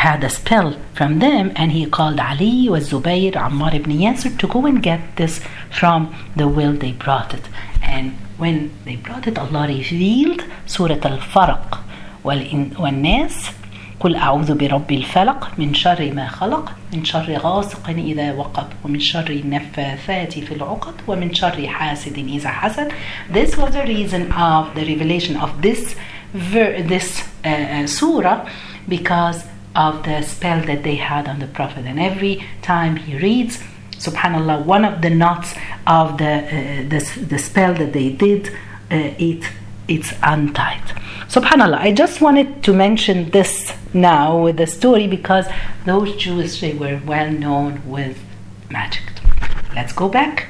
had 0.08 0.24
a 0.24 0.29
spell 0.29 0.77
from 0.94 1.20
them, 1.20 1.51
and 1.56 1.72
he 1.72 1.86
called 1.86 2.20
Ali 2.20 2.70
was 2.70 2.91
Zubayr, 2.91 3.34
Ammar 3.34 3.74
ibn 3.74 3.98
Yasir 3.98 4.38
to 4.39 4.48
go 4.48 4.65
and 4.65 4.84
get 4.84 5.15
this 5.15 5.41
from 5.72 6.13
the 6.36 6.48
well 6.48 6.74
they 6.74 6.91
brought 6.91 7.34
it. 7.34 7.46
And 7.82 8.13
when 8.38 8.72
they 8.86 8.98
brought 8.98 9.27
it, 9.27 9.38
Allah 9.39 9.68
revealed 9.68 10.44
Surah 10.65 11.00
Al-Falaq, 11.03 11.79
Nas 12.94 13.51
قل 14.00 14.17
أعوذ 14.17 14.55
برب 14.55 14.93
الفلق 14.93 15.50
من 15.59 15.75
شر 15.75 16.12
ما 16.12 16.29
خلق 16.29 16.73
من 16.93 17.05
شر 17.05 17.37
غاسق 17.37 17.88
إذا 17.88 18.33
وقب 18.33 18.67
ومن 18.85 19.00
شر 19.00 19.31
النفاثات 19.31 20.33
في 20.33 20.55
العقد 20.55 20.95
ومن 21.07 21.35
شر 21.35 21.67
حاسد 21.69 22.19
إذا 22.19 22.49
حسد 22.49 22.93
This 23.31 23.57
was 23.57 23.73
the 23.73 23.85
reason 23.87 24.33
of 24.33 24.75
the 24.75 24.85
revelation 24.85 25.37
of 25.37 25.62
this 25.62 25.95
this 26.35 27.23
uh, 27.45 27.87
surah 27.87 28.49
because 28.88 29.45
of 29.76 30.03
the 30.03 30.23
spell 30.23 30.61
that 30.67 30.83
they 30.83 30.97
had 30.97 31.29
on 31.29 31.38
the 31.38 31.47
Prophet 31.47 31.85
and 31.87 31.99
every 32.00 32.45
time 32.62 32.97
he 32.97 33.17
reads 33.19 33.62
subhanallah 33.99 34.64
one 34.64 34.85
of 34.85 35.00
the 35.03 35.11
knots 35.11 35.55
of 35.87 36.19
the 36.19 36.25
uh, 36.25 36.88
the, 36.93 37.00
the 37.31 37.38
spell 37.38 37.73
that 37.75 37.93
they 37.93 38.11
did 38.11 38.49
uh, 38.91 39.29
it 39.31 39.45
it's 39.88 40.12
untied 40.23 40.87
subhanallah 41.30 41.78
i 41.78 41.92
just 41.92 42.22
wanted 42.22 42.64
to 42.64 42.74
mention 42.74 43.30
this 43.32 43.74
now 43.94 44.38
with 44.44 44.58
the 44.58 44.68
story 44.68 45.08
because 45.08 45.46
those 45.86 46.16
jews 46.16 46.60
they 46.62 46.74
were 46.74 47.00
well 47.06 47.32
known 47.32 47.82
with 47.86 48.18
magic. 48.72 49.04
Let's 49.76 49.94
go 49.94 50.10
back. 50.10 50.48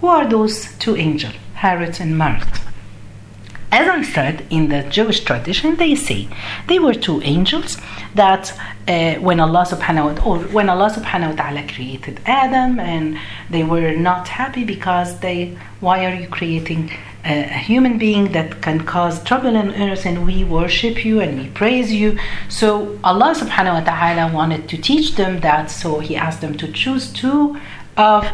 Who 0.00 0.06
are 0.08 0.28
those 0.28 0.74
two 0.78 0.96
angels 0.96 1.34
harut 1.56 2.00
and 2.00 2.16
marut? 2.16 2.48
As 3.72 3.88
I 3.88 4.02
said, 4.02 4.46
in 4.50 4.68
the 4.68 4.82
Jewish 4.82 5.20
tradition, 5.20 5.76
they 5.76 5.94
say 5.94 6.28
they 6.66 6.80
were 6.80 6.94
two 6.94 7.22
angels 7.22 7.76
that 8.16 8.52
uh, 8.88 9.14
when 9.20 9.38
Allah 9.38 9.64
subhanahu 9.64 10.06
wa 10.06 10.14
ta'ala, 10.14 10.48
when 10.48 10.68
Allah 10.68 10.90
subhanahu 10.90 11.30
wa 11.30 11.42
ta'ala 11.42 11.68
created 11.68 12.20
Adam 12.26 12.80
and 12.80 13.16
they 13.48 13.62
were 13.62 13.92
not 13.92 14.26
happy 14.26 14.64
because 14.64 15.20
they, 15.20 15.56
why 15.78 16.04
are 16.04 16.14
you 16.14 16.26
creating 16.26 16.90
a 17.24 17.42
human 17.42 17.98
being 17.98 18.32
that 18.32 18.62
can 18.62 18.80
cause 18.84 19.22
trouble 19.24 19.56
on 19.56 19.74
earth 19.74 20.06
and 20.06 20.26
we 20.26 20.44
worship 20.44 21.04
you 21.04 21.20
and 21.20 21.38
we 21.38 21.48
praise 21.48 21.92
you. 21.92 22.18
So 22.48 22.98
Allah 23.04 23.34
subhanahu 23.34 23.74
wa 23.74 23.84
ta'ala 23.84 24.32
wanted 24.32 24.68
to 24.70 24.76
teach 24.76 25.16
them 25.16 25.40
that, 25.40 25.70
so 25.70 26.00
He 26.00 26.16
asked 26.16 26.40
them 26.40 26.56
to 26.58 26.70
choose 26.72 27.12
two 27.12 27.60
of, 27.96 28.26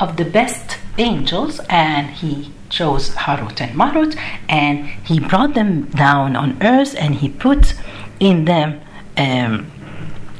of 0.00 0.16
the 0.16 0.24
best 0.24 0.78
angels 0.98 1.60
and 1.68 2.10
He 2.10 2.52
chose 2.68 3.10
Harut 3.10 3.60
and 3.60 3.76
Marut 3.76 4.16
and 4.48 4.86
He 5.04 5.20
brought 5.20 5.54
them 5.54 5.86
down 5.86 6.34
on 6.36 6.58
earth 6.62 6.96
and 6.98 7.14
He 7.14 7.28
put 7.28 7.74
in 8.18 8.44
them 8.44 8.80
um, 9.16 9.70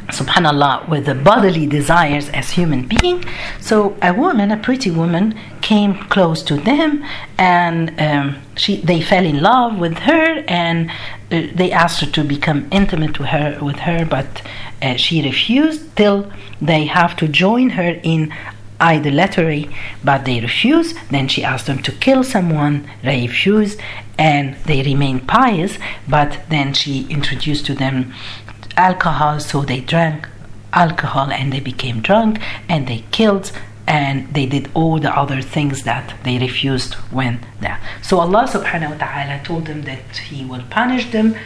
subhanallah 0.08 0.88
with 0.88 1.06
the 1.06 1.14
bodily 1.14 1.66
desires 1.66 2.28
as 2.30 2.50
human 2.50 2.86
being. 2.86 3.24
So 3.60 3.96
a 4.02 4.12
woman 4.12 4.50
a 4.50 4.56
pretty 4.56 4.90
woman 4.90 5.38
came 5.60 5.94
close 5.94 6.42
to 6.44 6.56
them 6.56 7.04
and 7.38 7.98
um, 8.00 8.36
she 8.56 8.76
they 8.76 9.00
fell 9.00 9.24
in 9.24 9.42
love 9.42 9.78
with 9.78 9.98
her 9.98 10.44
and 10.46 10.90
uh, 10.90 11.42
they 11.54 11.72
asked 11.72 12.00
her 12.00 12.10
to 12.12 12.24
become 12.24 12.68
intimate 12.70 13.18
with 13.18 13.28
her 13.28 13.58
with 13.60 13.80
her 13.80 14.04
but 14.04 14.42
uh, 14.82 14.94
she 14.96 15.22
refused 15.22 15.96
till 15.96 16.30
they 16.60 16.84
have 16.86 17.16
to 17.16 17.26
join 17.28 17.70
her 17.70 17.98
in 18.02 18.32
idolatry. 18.80 19.70
But 20.04 20.24
they 20.24 20.40
refused. 20.40 20.96
Then 21.10 21.28
she 21.28 21.44
asked 21.44 21.66
them 21.66 21.82
to 21.82 21.92
kill 21.92 22.22
someone. 22.24 22.88
They 23.02 23.26
refused 23.26 23.80
and 24.18 24.56
they 24.64 24.82
remained 24.82 25.28
pious. 25.28 25.78
But 26.08 26.40
then 26.48 26.72
she 26.72 27.06
introduced 27.08 27.66
to 27.66 27.74
them 27.74 28.12
alcohol, 28.76 29.40
so 29.40 29.62
they 29.62 29.80
drank 29.80 30.28
alcohol 30.72 31.30
and 31.30 31.52
they 31.52 31.60
became 31.60 32.00
drunk 32.00 32.40
and 32.68 32.86
they 32.86 33.04
killed 33.10 33.52
and 33.88 34.32
they 34.34 34.46
did 34.46 34.68
all 34.74 34.98
the 34.98 35.16
other 35.16 35.40
things 35.40 35.84
that 35.84 36.14
they 36.24 36.38
refused 36.38 36.94
when 37.10 37.38
there. 37.60 37.80
So 38.02 38.18
Allah 38.18 38.46
subhanahu 38.48 38.90
wa 38.90 39.06
ta'ala 39.06 39.40
told 39.44 39.66
them 39.66 39.82
that 39.82 40.16
He 40.16 40.44
will 40.44 40.64
punish 40.70 41.10
them 41.12 41.36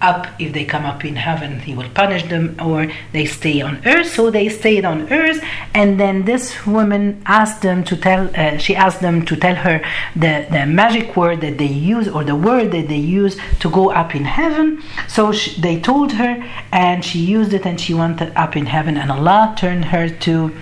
up. 0.00 0.26
If 0.38 0.52
they 0.52 0.64
come 0.64 0.84
up 0.84 1.04
in 1.04 1.16
heaven 1.16 1.60
he 1.60 1.74
will 1.74 1.88
punish 1.90 2.24
them 2.24 2.56
or 2.60 2.90
they 3.12 3.24
stay 3.24 3.60
on 3.60 3.80
earth. 3.86 4.10
So 4.12 4.30
they 4.30 4.48
stayed 4.48 4.84
on 4.84 5.12
earth 5.12 5.42
and 5.74 5.98
then 5.98 6.24
this 6.24 6.66
woman 6.66 7.22
asked 7.26 7.62
them 7.62 7.84
to 7.84 7.96
tell 7.96 8.30
uh, 8.36 8.58
she 8.58 8.74
asked 8.74 9.00
them 9.00 9.24
to 9.26 9.36
tell 9.36 9.54
her 9.54 9.82
the, 10.14 10.46
the 10.50 10.66
magic 10.66 11.16
word 11.16 11.40
that 11.40 11.58
they 11.58 11.66
use 11.66 12.08
or 12.08 12.24
the 12.24 12.36
word 12.36 12.72
that 12.72 12.88
they 12.88 12.96
use 12.96 13.36
to 13.60 13.70
go 13.70 13.90
up 13.90 14.14
in 14.14 14.24
heaven. 14.24 14.82
So 15.08 15.32
she, 15.32 15.60
they 15.60 15.80
told 15.80 16.12
her 16.12 16.44
and 16.72 17.04
she 17.04 17.18
used 17.20 17.52
it 17.52 17.66
and 17.66 17.80
she 17.80 17.94
went 17.94 18.20
up 18.22 18.56
in 18.56 18.66
heaven 18.66 18.96
and 18.96 19.10
allah 19.10 19.54
turned 19.56 19.86
her 19.86 20.08
to 20.08 20.54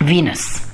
venus. 0.00 0.66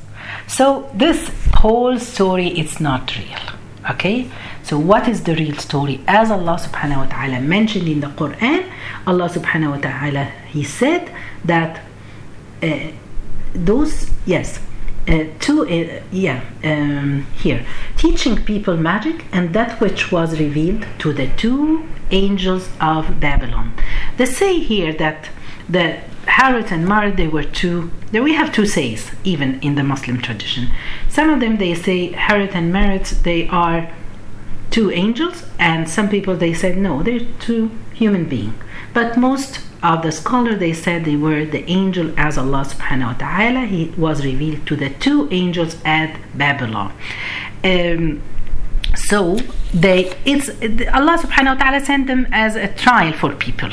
So 0.47 0.91
this 0.95 1.31
whole 1.55 1.99
story 1.99 2.49
it's 2.49 2.79
not 2.81 3.17
real 3.17 3.45
okay 3.91 4.31
so 4.65 4.79
what 4.79 5.09
is 5.09 5.25
the 5.25 5.35
real 5.37 5.57
story? 5.57 6.01
As 6.09 6.31
Allah 6.31 6.59
subhanahu 6.59 6.97
wa 6.97 7.07
ta'ala 7.07 7.41
mentioned 7.41 7.87
in 7.87 8.01
the 8.01 8.07
Quran, 8.07 8.71
Allah 9.07 9.29
subhanahu 9.29 9.73
wa 9.73 9.77
ta'ala 9.77 10.25
He 10.49 10.65
said 10.65 11.13
that 11.45 11.83
uh, 12.63 12.93
those 13.53 14.11
yes 14.25 14.61
uh, 15.07 15.25
two 15.39 15.69
uh, 15.69 16.01
yeah 16.11 16.43
um, 16.65 17.27
here 17.35 17.67
teaching 17.99 18.43
people 18.43 18.77
magic 18.79 19.27
and 19.33 19.53
that 19.55 19.79
which 19.81 20.11
was 20.11 20.41
revealed 20.41 20.87
to 20.99 21.13
the 21.13 21.29
two 21.37 21.87
angels 22.11 22.71
of 22.81 23.21
Babylon. 23.21 23.75
They 24.17 24.25
say 24.25 24.61
here 24.61 24.95
that 24.95 25.29
the 25.69 25.99
Harut 26.27 26.73
and 26.73 26.87
Marut 26.87 27.17
they 27.17 27.29
were 27.29 27.45
two. 27.45 27.91
There 28.13 28.23
we 28.23 28.33
have 28.33 28.51
two 28.51 28.65
says 28.65 29.11
even 29.25 29.61
in 29.61 29.75
the 29.75 29.83
Muslim 29.83 30.23
tradition. 30.23 30.71
Some 31.11 31.29
of 31.29 31.41
them 31.41 31.59
they 31.59 31.75
say 31.75 32.13
Harut 32.13 32.55
and 32.55 32.73
Marut 32.73 33.23
they 33.25 33.47
are 33.49 33.91
two 34.75 34.91
angels, 34.91 35.45
and 35.57 35.89
some 35.89 36.09
people 36.09 36.35
they 36.37 36.53
said 36.53 36.77
no, 36.77 37.01
they're 37.01 37.27
two 37.39 37.71
human 37.93 38.25
beings. 38.25 38.55
But 38.93 39.17
most 39.17 39.61
of 39.85 40.03
the 40.03 40.11
scholar 40.11 40.57
they 40.57 40.73
said 40.73 41.05
they 41.05 41.15
were 41.17 41.45
the 41.45 41.63
angel 41.71 42.13
as 42.17 42.37
Allah 42.37 42.65
subhanahu 42.73 43.13
wa 43.13 43.19
ta'ala 43.25 43.61
he 43.67 43.83
was 43.97 44.25
revealed 44.25 44.67
to 44.67 44.75
the 44.75 44.91
two 44.91 45.29
angels 45.31 45.77
at 45.85 46.19
Babylon. 46.37 46.93
Um, 47.63 48.21
so 48.97 49.37
they 49.73 50.13
it's 50.25 50.49
Allah 51.01 51.17
subhanahu 51.25 51.55
wa 51.55 51.61
ta'ala 51.63 51.81
sent 51.85 52.09
them 52.09 52.27
as 52.33 52.57
a 52.57 52.69
trial 52.85 53.13
for 53.13 53.33
people, 53.47 53.71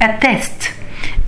a 0.00 0.16
test 0.26 0.72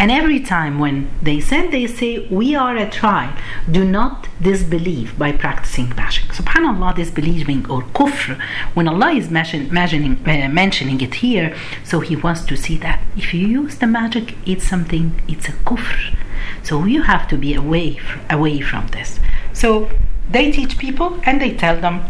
and 0.00 0.11
every 0.11 0.40
time 0.40 0.78
when 0.78 1.11
they 1.21 1.40
said, 1.40 1.73
they 1.73 1.87
say, 1.87 2.26
We 2.28 2.54
are 2.54 2.75
a 2.75 2.88
trial. 2.88 3.37
Do 3.71 3.85
not 3.85 4.28
disbelieve 4.40 5.19
by 5.19 5.33
practicing 5.33 5.90
magic. 5.90 6.25
Subhanallah, 6.38 6.97
disbelieving 6.97 7.71
or 7.71 7.83
kufr, 7.99 8.40
when 8.73 8.88
Allah 8.88 9.11
is 9.11 9.28
mention, 9.30 9.76
uh, 9.76 10.49
mentioning 10.49 11.02
it 11.02 11.16
here, 11.16 11.54
so 11.85 12.00
He 12.00 12.16
wants 12.16 12.47
to 12.47 12.57
see 12.57 12.78
that 12.78 13.01
if 13.14 13.35
you 13.35 13.46
use 13.46 13.77
the 13.77 13.87
magic, 13.87 14.37
it's 14.46 14.66
something, 14.66 15.20
it's 15.29 15.51
a 15.51 15.57
kufr. 15.68 16.16
So 16.62 16.87
you 16.87 17.03
have 17.03 17.29
to 17.29 17.37
be 17.37 17.53
away, 17.53 18.01
away 18.31 18.62
from 18.62 18.87
this. 18.96 19.20
So 19.53 19.90
they 20.31 20.51
teach 20.51 20.79
people 20.79 21.20
and 21.24 21.42
they 21.42 21.55
tell 21.55 21.79
them 21.79 22.05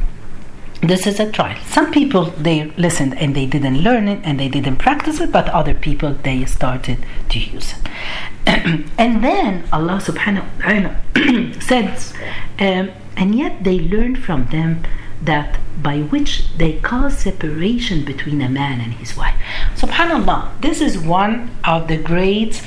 this 0.81 1.07
is 1.07 1.21
a 1.21 1.31
trial. 1.31 1.59
Some 1.66 1.90
people 1.93 2.25
they 2.25 2.64
listened 2.77 3.16
and 3.19 3.35
they 3.35 3.47
didn't 3.47 3.83
learn 3.83 4.09
it 4.09 4.21
and 4.25 4.40
they 4.40 4.49
didn't 4.49 4.77
practice 4.77 5.21
it, 5.21 5.31
but 5.31 5.49
other 5.51 5.75
people 5.75 6.14
they 6.14 6.45
started 6.47 7.05
to 7.29 7.38
use 7.38 7.75
it. 7.75 8.87
and 8.99 9.23
then 9.23 9.69
Allah 9.73 10.01
subhanahu 10.03 10.45
wa 10.45 10.62
ta'ala 10.62 11.61
says, 11.61 12.14
um, 12.59 12.90
and 13.16 13.35
yet 13.35 13.62
they 13.62 13.79
learned 13.79 14.25
from 14.25 14.47
them 14.47 14.83
that 15.23 15.59
by 15.83 16.01
which 16.01 16.57
they 16.57 16.73
cause 16.81 17.19
separation 17.19 18.05
between 18.05 18.40
a 18.40 18.49
man 18.49 18.81
and 18.81 18.95
his 18.95 19.14
wife. 19.16 19.37
Subhanallah, 19.77 20.61
this 20.62 20.81
is 20.81 20.99
one 20.99 21.51
of 21.62 21.88
the 21.88 21.99
great 21.99 22.62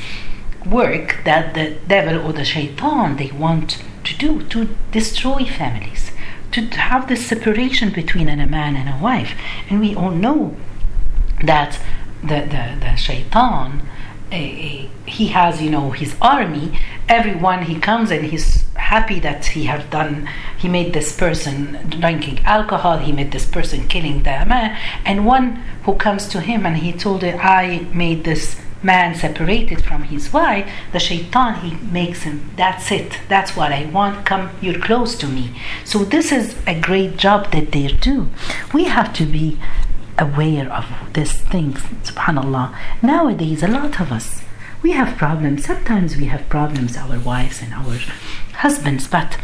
work 0.67 1.17
that 1.25 1.55
the 1.55 1.77
devil 1.87 2.23
or 2.23 2.31
the 2.31 2.45
shaitan 2.45 3.17
they 3.17 3.31
want 3.31 3.83
to 4.03 4.15
do 4.17 4.43
to 4.43 4.69
destroy 4.91 5.45
families 5.45 6.12
to 6.53 6.61
have 6.61 7.07
this 7.07 7.25
separation 7.25 7.91
between 7.91 8.29
a 8.29 8.47
man 8.47 8.75
and 8.75 8.87
a 8.87 9.03
wife. 9.03 9.33
And 9.69 9.79
we 9.79 9.95
all 9.95 10.11
know 10.11 10.55
that 11.43 11.79
the, 12.21 12.41
the, 12.41 12.77
the 12.79 12.95
shaitan, 12.95 13.81
uh, 14.31 14.35
he 14.35 15.27
has, 15.27 15.61
you 15.61 15.69
know, 15.69 15.91
his 15.91 16.15
army. 16.21 16.79
Everyone 17.09 17.63
he 17.63 17.79
comes 17.79 18.11
and 18.11 18.25
he's 18.25 18.63
happy 18.75 19.19
that 19.19 19.45
he 19.45 19.65
have 19.65 19.89
done, 19.89 20.29
he 20.57 20.69
made 20.69 20.93
this 20.93 21.15
person 21.15 21.77
drinking 21.99 22.39
alcohol, 22.45 22.97
he 22.97 23.11
made 23.11 23.31
this 23.31 23.45
person 23.45 23.87
killing 23.87 24.23
the 24.23 24.45
man. 24.45 24.77
And 25.05 25.25
one 25.25 25.63
who 25.83 25.95
comes 25.95 26.27
to 26.29 26.39
him 26.39 26.65
and 26.65 26.77
he 26.77 26.93
told 26.93 27.23
her, 27.23 27.37
I 27.37 27.87
made 27.93 28.23
this 28.23 28.55
man 28.83 29.15
separated 29.15 29.83
from 29.83 30.03
his 30.03 30.31
wife, 30.33 30.69
the 30.91 30.99
shaitan, 30.99 31.55
he 31.61 31.75
makes 31.87 32.23
him, 32.23 32.51
that's 32.55 32.91
it, 32.91 33.19
that's 33.29 33.55
what 33.55 33.71
I 33.71 33.85
want, 33.85 34.25
come, 34.25 34.49
you're 34.61 34.79
close 34.79 35.15
to 35.15 35.27
me. 35.27 35.59
So 35.85 35.99
this 35.99 36.31
is 36.31 36.55
a 36.67 36.79
great 36.79 37.17
job 37.17 37.51
that 37.51 37.71
they 37.71 37.87
do. 37.87 38.29
We 38.73 38.85
have 38.85 39.13
to 39.13 39.25
be 39.25 39.59
aware 40.17 40.71
of 40.71 40.85
these 41.13 41.33
things, 41.33 41.79
subhanAllah. 42.03 42.75
Nowadays, 43.01 43.63
a 43.63 43.67
lot 43.67 43.99
of 43.99 44.11
us, 44.11 44.43
we 44.81 44.91
have 44.91 45.17
problems. 45.17 45.65
Sometimes 45.65 46.17
we 46.17 46.25
have 46.25 46.49
problems, 46.49 46.97
our 46.97 47.17
wives 47.19 47.61
and 47.61 47.73
our 47.73 47.97
husbands, 48.53 49.07
but 49.07 49.37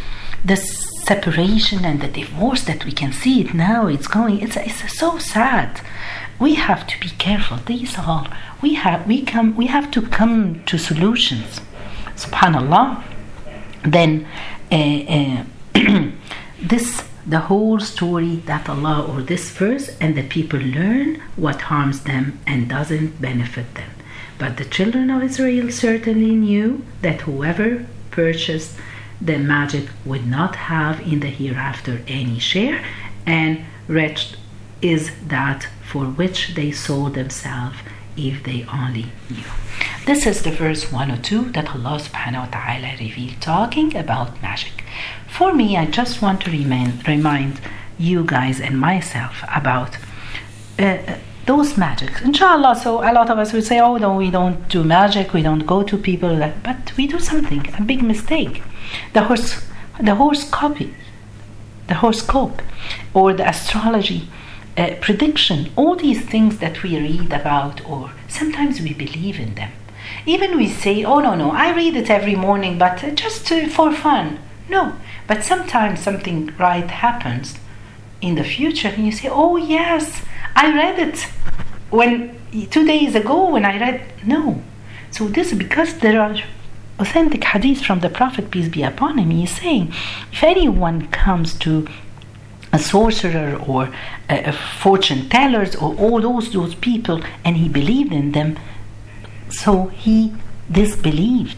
the 0.43 0.57
separation 0.57 1.85
and 1.85 2.01
the 2.01 2.07
divorce 2.07 2.63
that 2.63 2.85
we 2.85 2.91
can 2.91 3.11
see 3.11 3.41
it 3.41 3.53
now, 3.53 3.87
it's 3.87 4.07
going, 4.07 4.41
it's, 4.41 4.57
it's 4.57 4.97
so 4.97 5.17
sad. 5.17 5.81
We 6.39 6.55
have 6.55 6.87
to 6.87 6.99
be 6.99 7.09
careful. 7.09 7.57
These 7.57 7.97
are 7.99 8.25
we 8.61 8.75
have 8.75 9.05
we 9.07 9.21
come 9.23 9.55
we 9.55 9.67
have 9.67 9.91
to 9.91 10.01
come 10.01 10.63
to 10.65 10.77
solutions. 10.77 11.59
Subhanallah. 12.15 13.03
Then 13.83 14.27
uh, 14.71 15.45
uh, 15.75 16.11
this 16.61 17.03
the 17.25 17.41
whole 17.41 17.79
story 17.79 18.37
that 18.47 18.67
Allah 18.69 19.05
or 19.05 19.21
this 19.21 19.51
verse 19.51 19.89
and 19.99 20.15
the 20.15 20.23
people 20.23 20.59
learn 20.59 21.21
what 21.35 21.61
harms 21.61 22.03
them 22.03 22.39
and 22.47 22.69
doesn't 22.69 23.21
benefit 23.21 23.75
them. 23.75 23.91
But 24.37 24.57
the 24.57 24.65
children 24.65 25.09
of 25.09 25.21
Israel 25.21 25.69
certainly 25.71 26.33
knew 26.33 26.85
that 27.01 27.21
whoever 27.21 27.85
purchased 28.09 28.75
the 29.21 29.37
magic 29.37 29.89
would 30.05 30.25
not 30.25 30.55
have 30.55 31.01
in 31.01 31.19
the 31.19 31.27
hereafter 31.27 32.01
any 32.07 32.39
share 32.39 32.83
and 33.25 33.65
wretched 33.87 34.37
is 34.81 35.11
that 35.27 35.67
for 35.89 36.05
which 36.05 36.53
they 36.53 36.71
sold 36.71 37.15
themselves 37.15 37.77
if 38.15 38.43
they 38.43 38.65
only 38.71 39.07
knew. 39.29 39.49
This 40.05 40.27
is 40.27 40.43
the 40.43 40.51
verse 40.51 40.91
102 40.91 41.51
that 41.53 41.69
Allah 41.75 41.99
subhanahu 41.99 42.45
wa 42.45 42.51
ta'ala 42.57 42.91
revealed 42.99 43.41
talking 43.41 43.95
about 43.95 44.41
magic. 44.41 44.83
For 45.27 45.53
me, 45.53 45.77
I 45.77 45.85
just 45.85 46.21
want 46.21 46.41
to 46.41 46.51
remind, 46.51 47.07
remind 47.07 47.59
you 47.97 48.23
guys 48.23 48.59
and 48.59 48.79
myself 48.79 49.43
about 49.55 49.97
uh, 50.77 50.83
uh, 50.83 51.17
those 51.45 51.77
magics. 51.77 52.21
Inshallah, 52.21 52.75
so 52.75 53.01
a 53.01 53.11
lot 53.11 53.29
of 53.29 53.39
us 53.39 53.51
would 53.53 53.63
say, 53.65 53.79
oh, 53.79 53.97
no, 53.97 54.15
we 54.15 54.29
don't 54.29 54.67
do 54.69 54.83
magic, 54.83 55.33
we 55.33 55.41
don't 55.41 55.65
go 55.65 55.81
to 55.81 55.97
people, 55.97 56.37
but 56.63 56.95
we 56.97 57.07
do 57.07 57.19
something, 57.19 57.65
a 57.77 57.81
big 57.81 58.03
mistake. 58.03 58.61
The 59.13 59.23
horse, 59.23 59.65
the 59.99 60.15
horse 60.15 60.47
copy, 60.49 60.93
the 61.87 61.95
horoscope, 61.95 62.61
or 63.13 63.33
the 63.33 63.47
astrology 63.49 64.27
uh, 64.77 64.95
prediction, 65.01 65.71
all 65.75 65.95
these 65.95 66.23
things 66.25 66.59
that 66.59 66.83
we 66.83 66.97
read 66.97 67.31
about, 67.33 67.85
or 67.87 68.11
sometimes 68.27 68.81
we 68.81 68.93
believe 68.93 69.39
in 69.39 69.55
them. 69.55 69.71
Even 70.25 70.57
we 70.57 70.67
say, 70.67 71.03
oh 71.03 71.19
no, 71.19 71.35
no, 71.35 71.51
I 71.51 71.75
read 71.75 71.95
it 71.95 72.09
every 72.09 72.35
morning, 72.35 72.77
but 72.77 73.15
just 73.15 73.47
to, 73.47 73.67
for 73.67 73.93
fun. 73.93 74.39
No, 74.69 74.95
but 75.27 75.43
sometimes 75.43 75.99
something 75.99 76.53
right 76.57 76.89
happens 76.89 77.57
in 78.21 78.35
the 78.35 78.43
future, 78.43 78.89
and 78.89 79.05
you 79.05 79.11
say, 79.11 79.29
oh 79.29 79.57
yes, 79.57 80.21
I 80.55 80.73
read 80.73 80.99
it 80.99 81.21
when 81.89 82.39
two 82.69 82.85
days 82.85 83.15
ago 83.15 83.49
when 83.49 83.65
I 83.65 83.79
read. 83.79 84.01
No, 84.25 84.61
So 85.11 85.27
this 85.27 85.51
is 85.51 85.57
because 85.57 85.99
there 85.99 86.21
are 86.21 86.35
authentic 86.99 87.43
hadith 87.43 87.81
from 87.81 88.01
the 88.01 88.09
Prophet, 88.09 88.51
peace 88.51 88.69
be 88.69 88.83
upon 88.83 89.17
him, 89.17 89.31
he 89.31 89.43
is 89.43 89.51
saying, 89.51 89.91
if 90.31 90.43
anyone 90.43 91.07
comes 91.07 91.53
to 91.59 91.87
a 92.71 92.79
sorcerer 92.79 93.55
or 93.67 93.89
a, 94.29 94.43
a 94.45 94.53
fortune 94.53 95.29
tellers 95.29 95.75
or 95.75 95.95
all 95.95 96.21
those 96.21 96.51
those 96.53 96.75
people 96.75 97.21
and 97.43 97.57
he 97.57 97.67
believed 97.67 98.13
in 98.13 98.31
them, 98.31 98.57
so 99.49 99.87
he 99.87 100.33
disbelieved. 100.71 101.57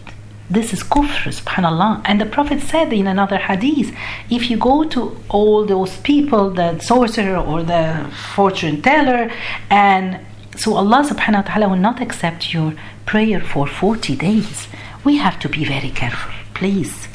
This 0.50 0.74
is 0.74 0.84
kufr, 0.84 1.32
subhanAllah. 1.32 2.02
And 2.04 2.20
the 2.20 2.26
Prophet 2.26 2.60
said 2.62 2.92
in 2.92 3.08
another 3.08 3.38
hadith, 3.38 3.96
if 4.30 4.50
you 4.50 4.58
go 4.58 4.84
to 4.84 5.18
all 5.30 5.66
those 5.66 5.96
people, 6.00 6.50
the 6.50 6.78
sorcerer 6.80 7.38
or 7.38 7.64
the 7.64 8.12
fortune 8.36 8.82
teller, 8.82 9.32
and 9.70 10.20
so 10.58 10.76
Allah 10.76 11.08
subhanahu 11.10 11.46
wa 11.46 11.54
ta'ala 11.54 11.70
will 11.70 11.78
not 11.78 12.02
accept 12.02 12.54
your 12.54 12.74
prayer 13.06 13.40
for 13.40 13.66
40 13.66 14.16
days. 14.18 14.68
We 15.06 15.18
have 15.18 15.40
to 15.40 15.50
be 15.50 15.64
very 15.64 15.90
careful, 15.90 16.34
please. 16.54 17.08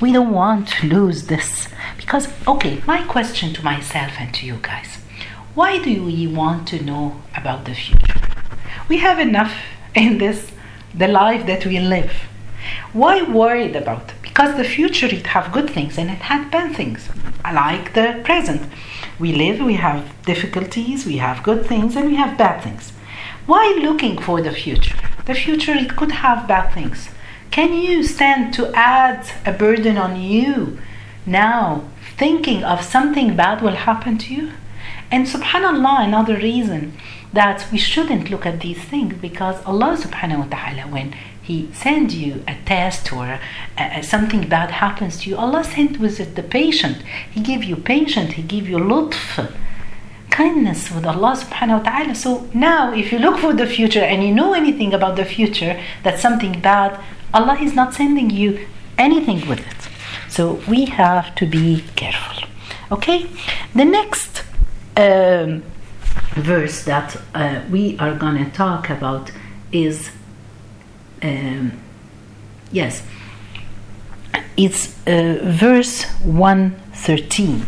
We 0.00 0.12
don't 0.12 0.32
want 0.32 0.68
to 0.68 0.86
lose 0.86 1.26
this. 1.26 1.68
Because, 2.04 2.28
okay, 2.46 2.82
my 2.86 3.02
question 3.04 3.54
to 3.54 3.64
myself 3.64 4.12
and 4.18 4.32
to 4.34 4.46
you 4.46 4.58
guys 4.60 4.98
why 5.54 5.78
do 5.78 6.04
we 6.04 6.26
want 6.26 6.66
to 6.66 6.82
know 6.82 7.22
about 7.36 7.64
the 7.64 7.74
future? 7.74 8.20
We 8.88 8.98
have 8.98 9.20
enough 9.20 9.54
in 9.94 10.18
this, 10.18 10.50
the 10.92 11.06
life 11.06 11.46
that 11.46 11.64
we 11.64 11.78
live. 11.78 12.12
Why 12.92 13.22
worried 13.22 13.76
about? 13.76 14.12
Because 14.20 14.56
the 14.56 14.64
future 14.64 15.06
it 15.06 15.28
have 15.28 15.52
good 15.52 15.70
things 15.70 15.96
and 15.96 16.10
it 16.10 16.22
had 16.22 16.50
bad 16.50 16.74
things, 16.74 17.08
like 17.44 17.94
the 17.94 18.20
present. 18.24 18.62
We 19.20 19.32
live, 19.32 19.60
we 19.60 19.74
have 19.74 20.12
difficulties, 20.26 21.06
we 21.06 21.18
have 21.18 21.44
good 21.44 21.64
things, 21.64 21.94
and 21.94 22.06
we 22.06 22.16
have 22.16 22.36
bad 22.36 22.62
things. 22.64 22.90
Why 23.46 23.78
looking 23.80 24.18
for 24.18 24.42
the 24.42 24.50
future? 24.50 24.96
The 25.26 25.34
future 25.34 25.74
it 25.74 25.94
could 25.96 26.10
have 26.10 26.48
bad 26.48 26.74
things. 26.74 27.10
Can 27.52 27.72
you 27.72 28.02
stand 28.02 28.54
to 28.54 28.72
add 28.74 29.30
a 29.46 29.52
burden 29.52 29.96
on 29.98 30.20
you 30.20 30.80
now, 31.26 31.84
thinking 32.16 32.64
of 32.64 32.82
something 32.82 33.36
bad 33.36 33.62
will 33.62 33.78
happen 33.88 34.18
to 34.18 34.34
you? 34.34 34.52
And 35.10 35.26
subhanallah, 35.26 36.04
another 36.04 36.36
reason 36.36 36.94
that 37.32 37.66
we 37.70 37.78
shouldn't 37.78 38.30
look 38.30 38.46
at 38.46 38.60
these 38.60 38.82
things 38.82 39.14
because 39.14 39.62
Allah 39.64 39.96
subhanahu 40.00 40.38
wa 40.38 40.56
ta'ala, 40.56 40.82
when 40.90 41.14
He 41.42 41.68
sends 41.72 42.14
you 42.14 42.42
a 42.48 42.56
test 42.64 43.12
or 43.12 43.38
uh, 43.76 44.02
something 44.02 44.48
bad 44.48 44.70
happens 44.70 45.20
to 45.20 45.30
you, 45.30 45.36
Allah 45.36 45.62
sent 45.64 45.98
with 45.98 46.20
it 46.20 46.36
the 46.36 46.42
patient. 46.42 46.98
He 47.30 47.40
gave 47.40 47.64
you 47.64 47.76
patience, 47.76 48.32
He 48.32 48.42
gave 48.42 48.68
you 48.68 48.78
lutf, 48.78 49.52
kindness 50.30 50.90
with 50.90 51.06
Allah 51.06 51.36
subhanahu 51.36 51.78
wa 51.78 51.90
ta'ala. 51.90 52.14
So 52.14 52.48
now, 52.54 52.92
if 52.92 53.12
you 53.12 53.18
look 53.18 53.38
for 53.38 53.52
the 53.52 53.66
future 53.66 54.02
and 54.02 54.22
you 54.24 54.32
know 54.34 54.54
anything 54.54 54.94
about 54.94 55.16
the 55.16 55.24
future, 55.24 55.80
that 56.02 56.18
something 56.18 56.60
bad, 56.60 56.98
Allah 57.32 57.56
is 57.60 57.74
not 57.74 57.94
sending 57.94 58.30
you 58.30 58.66
anything 58.96 59.46
with 59.48 59.60
it. 59.60 59.73
So 60.34 60.60
we 60.68 60.86
have 60.86 61.36
to 61.36 61.46
be 61.46 61.84
careful. 61.94 62.48
Okay? 62.90 63.30
The 63.72 63.84
next 63.84 64.42
um, 64.96 65.62
verse 66.34 66.82
that 66.86 67.16
uh, 67.36 67.60
we 67.70 67.96
are 68.00 68.16
going 68.16 68.44
to 68.44 68.50
talk 68.50 68.90
about 68.90 69.30
is 69.70 70.10
um, 71.22 71.80
yes 72.72 73.02
it's 74.56 74.96
uh, 75.06 75.38
verse 75.42 76.04
113 76.24 77.66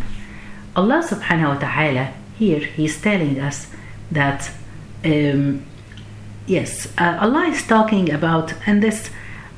allah 0.75 1.01
subhanahu 1.03 1.55
wa 1.55 1.59
ta'ala 1.59 2.13
here 2.37 2.59
he's 2.59 2.99
telling 3.01 3.39
us 3.39 3.67
that 4.11 4.51
um, 5.05 5.65
yes 6.45 6.87
uh, 6.97 7.17
allah 7.19 7.47
is 7.47 7.63
talking 7.63 8.11
about 8.11 8.53
and 8.65 8.83
this 8.83 9.09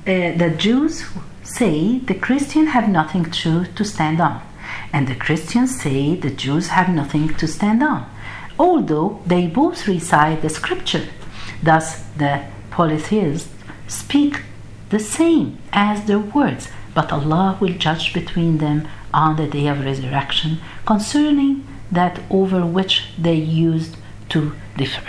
uh, 0.08 0.32
the 0.38 0.54
jews 0.58 1.06
say 1.58 2.00
the 2.10 2.20
christian 2.28 2.68
have 2.68 2.88
nothing 2.88 3.26
true 3.40 3.66
to 3.78 3.84
stand 3.84 4.22
on 4.22 4.42
and 4.94 5.08
the 5.08 5.16
christians 5.16 5.82
say 5.82 6.16
the 6.16 6.30
jews 6.44 6.68
have 6.68 6.90
nothing 6.90 7.28
to 7.36 7.48
stand 7.48 7.82
on 7.82 8.02
although 8.58 9.20
they 9.26 9.48
both 9.48 9.88
recite 9.88 10.42
the 10.42 10.50
scripture 10.50 11.06
thus 11.64 12.04
the 12.24 12.34
polytheists 12.70 13.50
speak 13.88 14.42
the 14.90 15.00
same 15.00 15.58
as 15.74 16.06
their 16.06 16.20
words 16.38 16.70
but 16.94 17.12
allah 17.12 17.58
will 17.60 17.74
judge 17.88 18.14
between 18.14 18.58
them 18.60 18.88
on 19.14 19.36
the 19.36 19.48
day 19.48 19.68
of 19.68 19.84
resurrection 19.84 20.60
concerning 20.86 21.66
that 21.92 22.20
over 22.30 22.66
which 22.66 23.10
they 23.18 23.36
used 23.36 23.96
to 24.30 24.54
differ. 24.78 25.02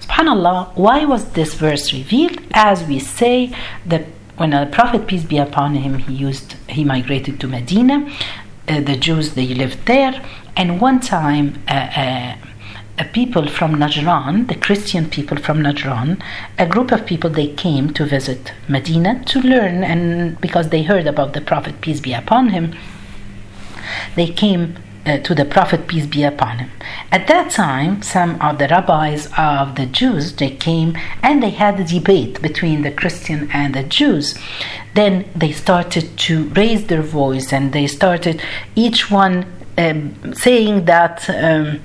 Subhanallah, 0.00 0.76
why 0.76 1.04
was 1.04 1.32
this 1.32 1.54
verse 1.54 1.92
revealed? 1.92 2.38
As 2.52 2.84
we 2.84 2.98
say, 2.98 3.54
that 3.86 4.06
when 4.40 4.50
the 4.52 4.66
Prophet 4.72 5.06
peace 5.06 5.24
be 5.24 5.36
upon 5.36 5.74
him, 5.74 5.98
he 5.98 6.14
used 6.14 6.54
he 6.66 6.82
migrated 6.82 7.38
to 7.40 7.46
Medina. 7.46 8.10
Uh, 8.66 8.80
the 8.80 8.96
Jews 8.96 9.34
they 9.34 9.48
lived 9.48 9.84
there, 9.84 10.14
and 10.56 10.80
one 10.80 10.98
time. 10.98 11.62
Uh, 11.68 11.74
uh, 12.02 12.36
a 12.98 13.04
people 13.04 13.48
from 13.48 13.76
Najran, 13.76 14.48
the 14.48 14.54
Christian 14.54 15.08
people 15.08 15.38
from 15.38 15.62
Najran, 15.62 16.22
a 16.58 16.66
group 16.66 16.92
of 16.92 17.06
people 17.06 17.30
they 17.30 17.46
came 17.46 17.94
to 17.94 18.04
visit 18.04 18.52
Medina 18.68 19.24
to 19.24 19.40
learn, 19.40 19.82
and 19.82 20.38
because 20.42 20.68
they 20.68 20.82
heard 20.82 21.06
about 21.06 21.32
the 21.32 21.40
Prophet 21.40 21.80
peace 21.80 21.98
be 22.00 22.12
upon 22.12 22.50
him, 22.50 22.74
they 24.16 24.26
came 24.26 24.76
uh, 25.06 25.18
to 25.18 25.34
the 25.34 25.44
Prophet 25.44 25.86
peace 25.86 26.06
be 26.06 26.22
upon 26.24 26.58
him. 26.58 26.70
At 27.10 27.26
that 27.28 27.50
time, 27.50 28.02
some 28.02 28.40
of 28.40 28.58
the 28.58 28.68
rabbis 28.68 29.28
of 29.36 29.74
the 29.76 29.86
Jews 29.86 30.34
they 30.34 30.50
came 30.50 30.96
and 31.22 31.42
they 31.42 31.50
had 31.50 31.80
a 31.80 31.84
debate 31.84 32.40
between 32.42 32.82
the 32.82 32.90
Christian 32.90 33.50
and 33.52 33.74
the 33.74 33.82
Jews. 33.82 34.38
Then 34.94 35.28
they 35.34 35.52
started 35.52 36.16
to 36.18 36.44
raise 36.50 36.86
their 36.86 37.02
voice 37.02 37.52
and 37.52 37.72
they 37.72 37.86
started 37.86 38.42
each 38.74 39.10
one 39.10 39.46
um, 39.78 40.34
saying 40.34 40.84
that. 40.86 41.28
Um, 41.30 41.80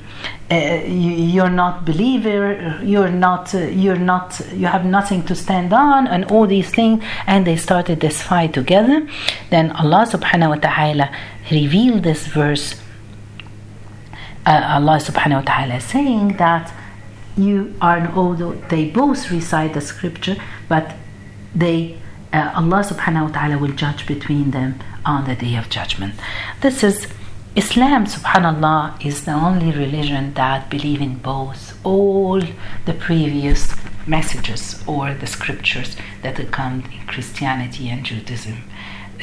uh, 0.52 0.84
you, 0.86 1.42
are 1.42 1.50
not 1.50 1.86
believer 1.86 2.80
you're 2.84 3.10
not 3.10 3.54
uh, 3.56 3.60
you're 3.60 3.98
not 3.98 4.40
you 4.54 4.68
have 4.68 4.86
nothing 4.86 5.24
to 5.24 5.34
stand 5.34 5.74
on 5.74 6.06
and 6.08 6.24
all 6.26 6.46
these 6.46 6.70
things 6.70 7.04
and 7.26 7.48
they 7.48 7.56
started 7.56 8.00
this 8.00 8.22
fight 8.22 8.54
together 8.54 9.08
then 9.50 9.72
allah 9.72 10.06
subhanahu 10.06 10.50
wa 10.50 10.56
ta'ala 10.56 11.10
revealed 11.50 12.04
this 12.04 12.28
verse 12.28 12.76
uh, 14.46 14.78
Allah 14.78 14.98
subhanahu 15.00 15.46
wa 15.46 15.54
ta'ala 15.54 15.82
saying 15.82 16.38
that 16.38 16.74
you 17.38 17.76
are 17.82 17.98
an 17.98 18.08
although 18.14 18.54
they 18.70 18.90
both 18.90 19.32
recite 19.32 19.74
the 19.74 19.82
scripture 19.82 20.38
but 20.70 20.96
they 21.54 21.98
uh, 22.32 22.52
Allah 22.56 22.84
subhanahu 22.84 23.28
wa 23.28 23.32
ta'ala 23.32 23.58
will 23.58 23.72
judge 23.72 24.06
between 24.06 24.52
them 24.52 24.80
on 25.06 25.26
the 25.26 25.36
day 25.36 25.56
of 25.56 25.70
judgment. 25.70 26.16
This 26.62 26.84
is 26.84 27.08
Islam 27.56 28.06
subhanallah 28.06 29.06
is 29.06 29.24
the 29.24 29.32
only 29.32 29.72
religion 29.72 30.34
that 30.34 30.70
believe 30.70 31.02
in 31.02 31.16
both 31.20 31.80
all 31.86 32.42
the 32.86 32.94
previous 32.94 33.74
messages 34.06 34.84
or 34.86 35.14
the 35.14 35.28
scriptures 35.28 35.96
that 36.22 36.36
come 36.52 36.84
in 36.92 37.08
Christianity 37.08 37.90
and 37.90 38.06
Judaism. 38.06 38.58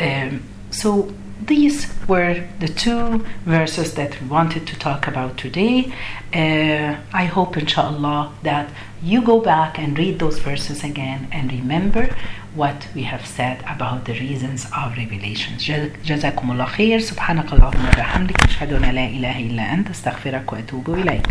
Um, 0.01 0.43
so 0.71 1.13
these 1.48 1.88
were 2.08 2.46
the 2.60 2.68
two 2.68 3.26
verses 3.46 3.94
that 3.94 4.20
we 4.22 4.28
wanted 4.28 4.68
to 4.68 4.78
talk 4.78 5.08
about 5.08 5.38
today. 5.38 5.94
Uh, 6.34 6.98
I 7.13 7.26
hope, 7.26 7.58
inshallah, 7.58 8.34
that 8.44 8.70
you 9.02 9.22
go 9.22 9.40
back 9.40 9.80
and 9.80 9.98
read 9.98 10.20
those 10.20 10.40
verses 10.40 10.84
again 10.84 11.28
and 11.32 11.52
remember 11.52 12.16
what 12.56 12.88
we 12.96 13.04
have 13.04 13.26
said 13.26 13.60
about 13.68 14.06
the 14.06 14.13
reasons 14.13 14.66
of 14.76 14.98
revelation. 14.98 15.58
جزاكم 16.06 16.52
الله 16.52 16.66
خير 16.66 17.00
سبحانك 17.00 17.54
اللهم 17.54 17.86
وبحمدك 17.88 18.44
أشهد 18.44 18.74
أن 18.74 18.82
لا 18.82 19.06
إله 19.06 19.40
إلا 19.40 19.74
أنت 19.74 19.90
أستغفرك 19.90 20.54
وأتوب 20.54 20.90
إليك 20.90 21.28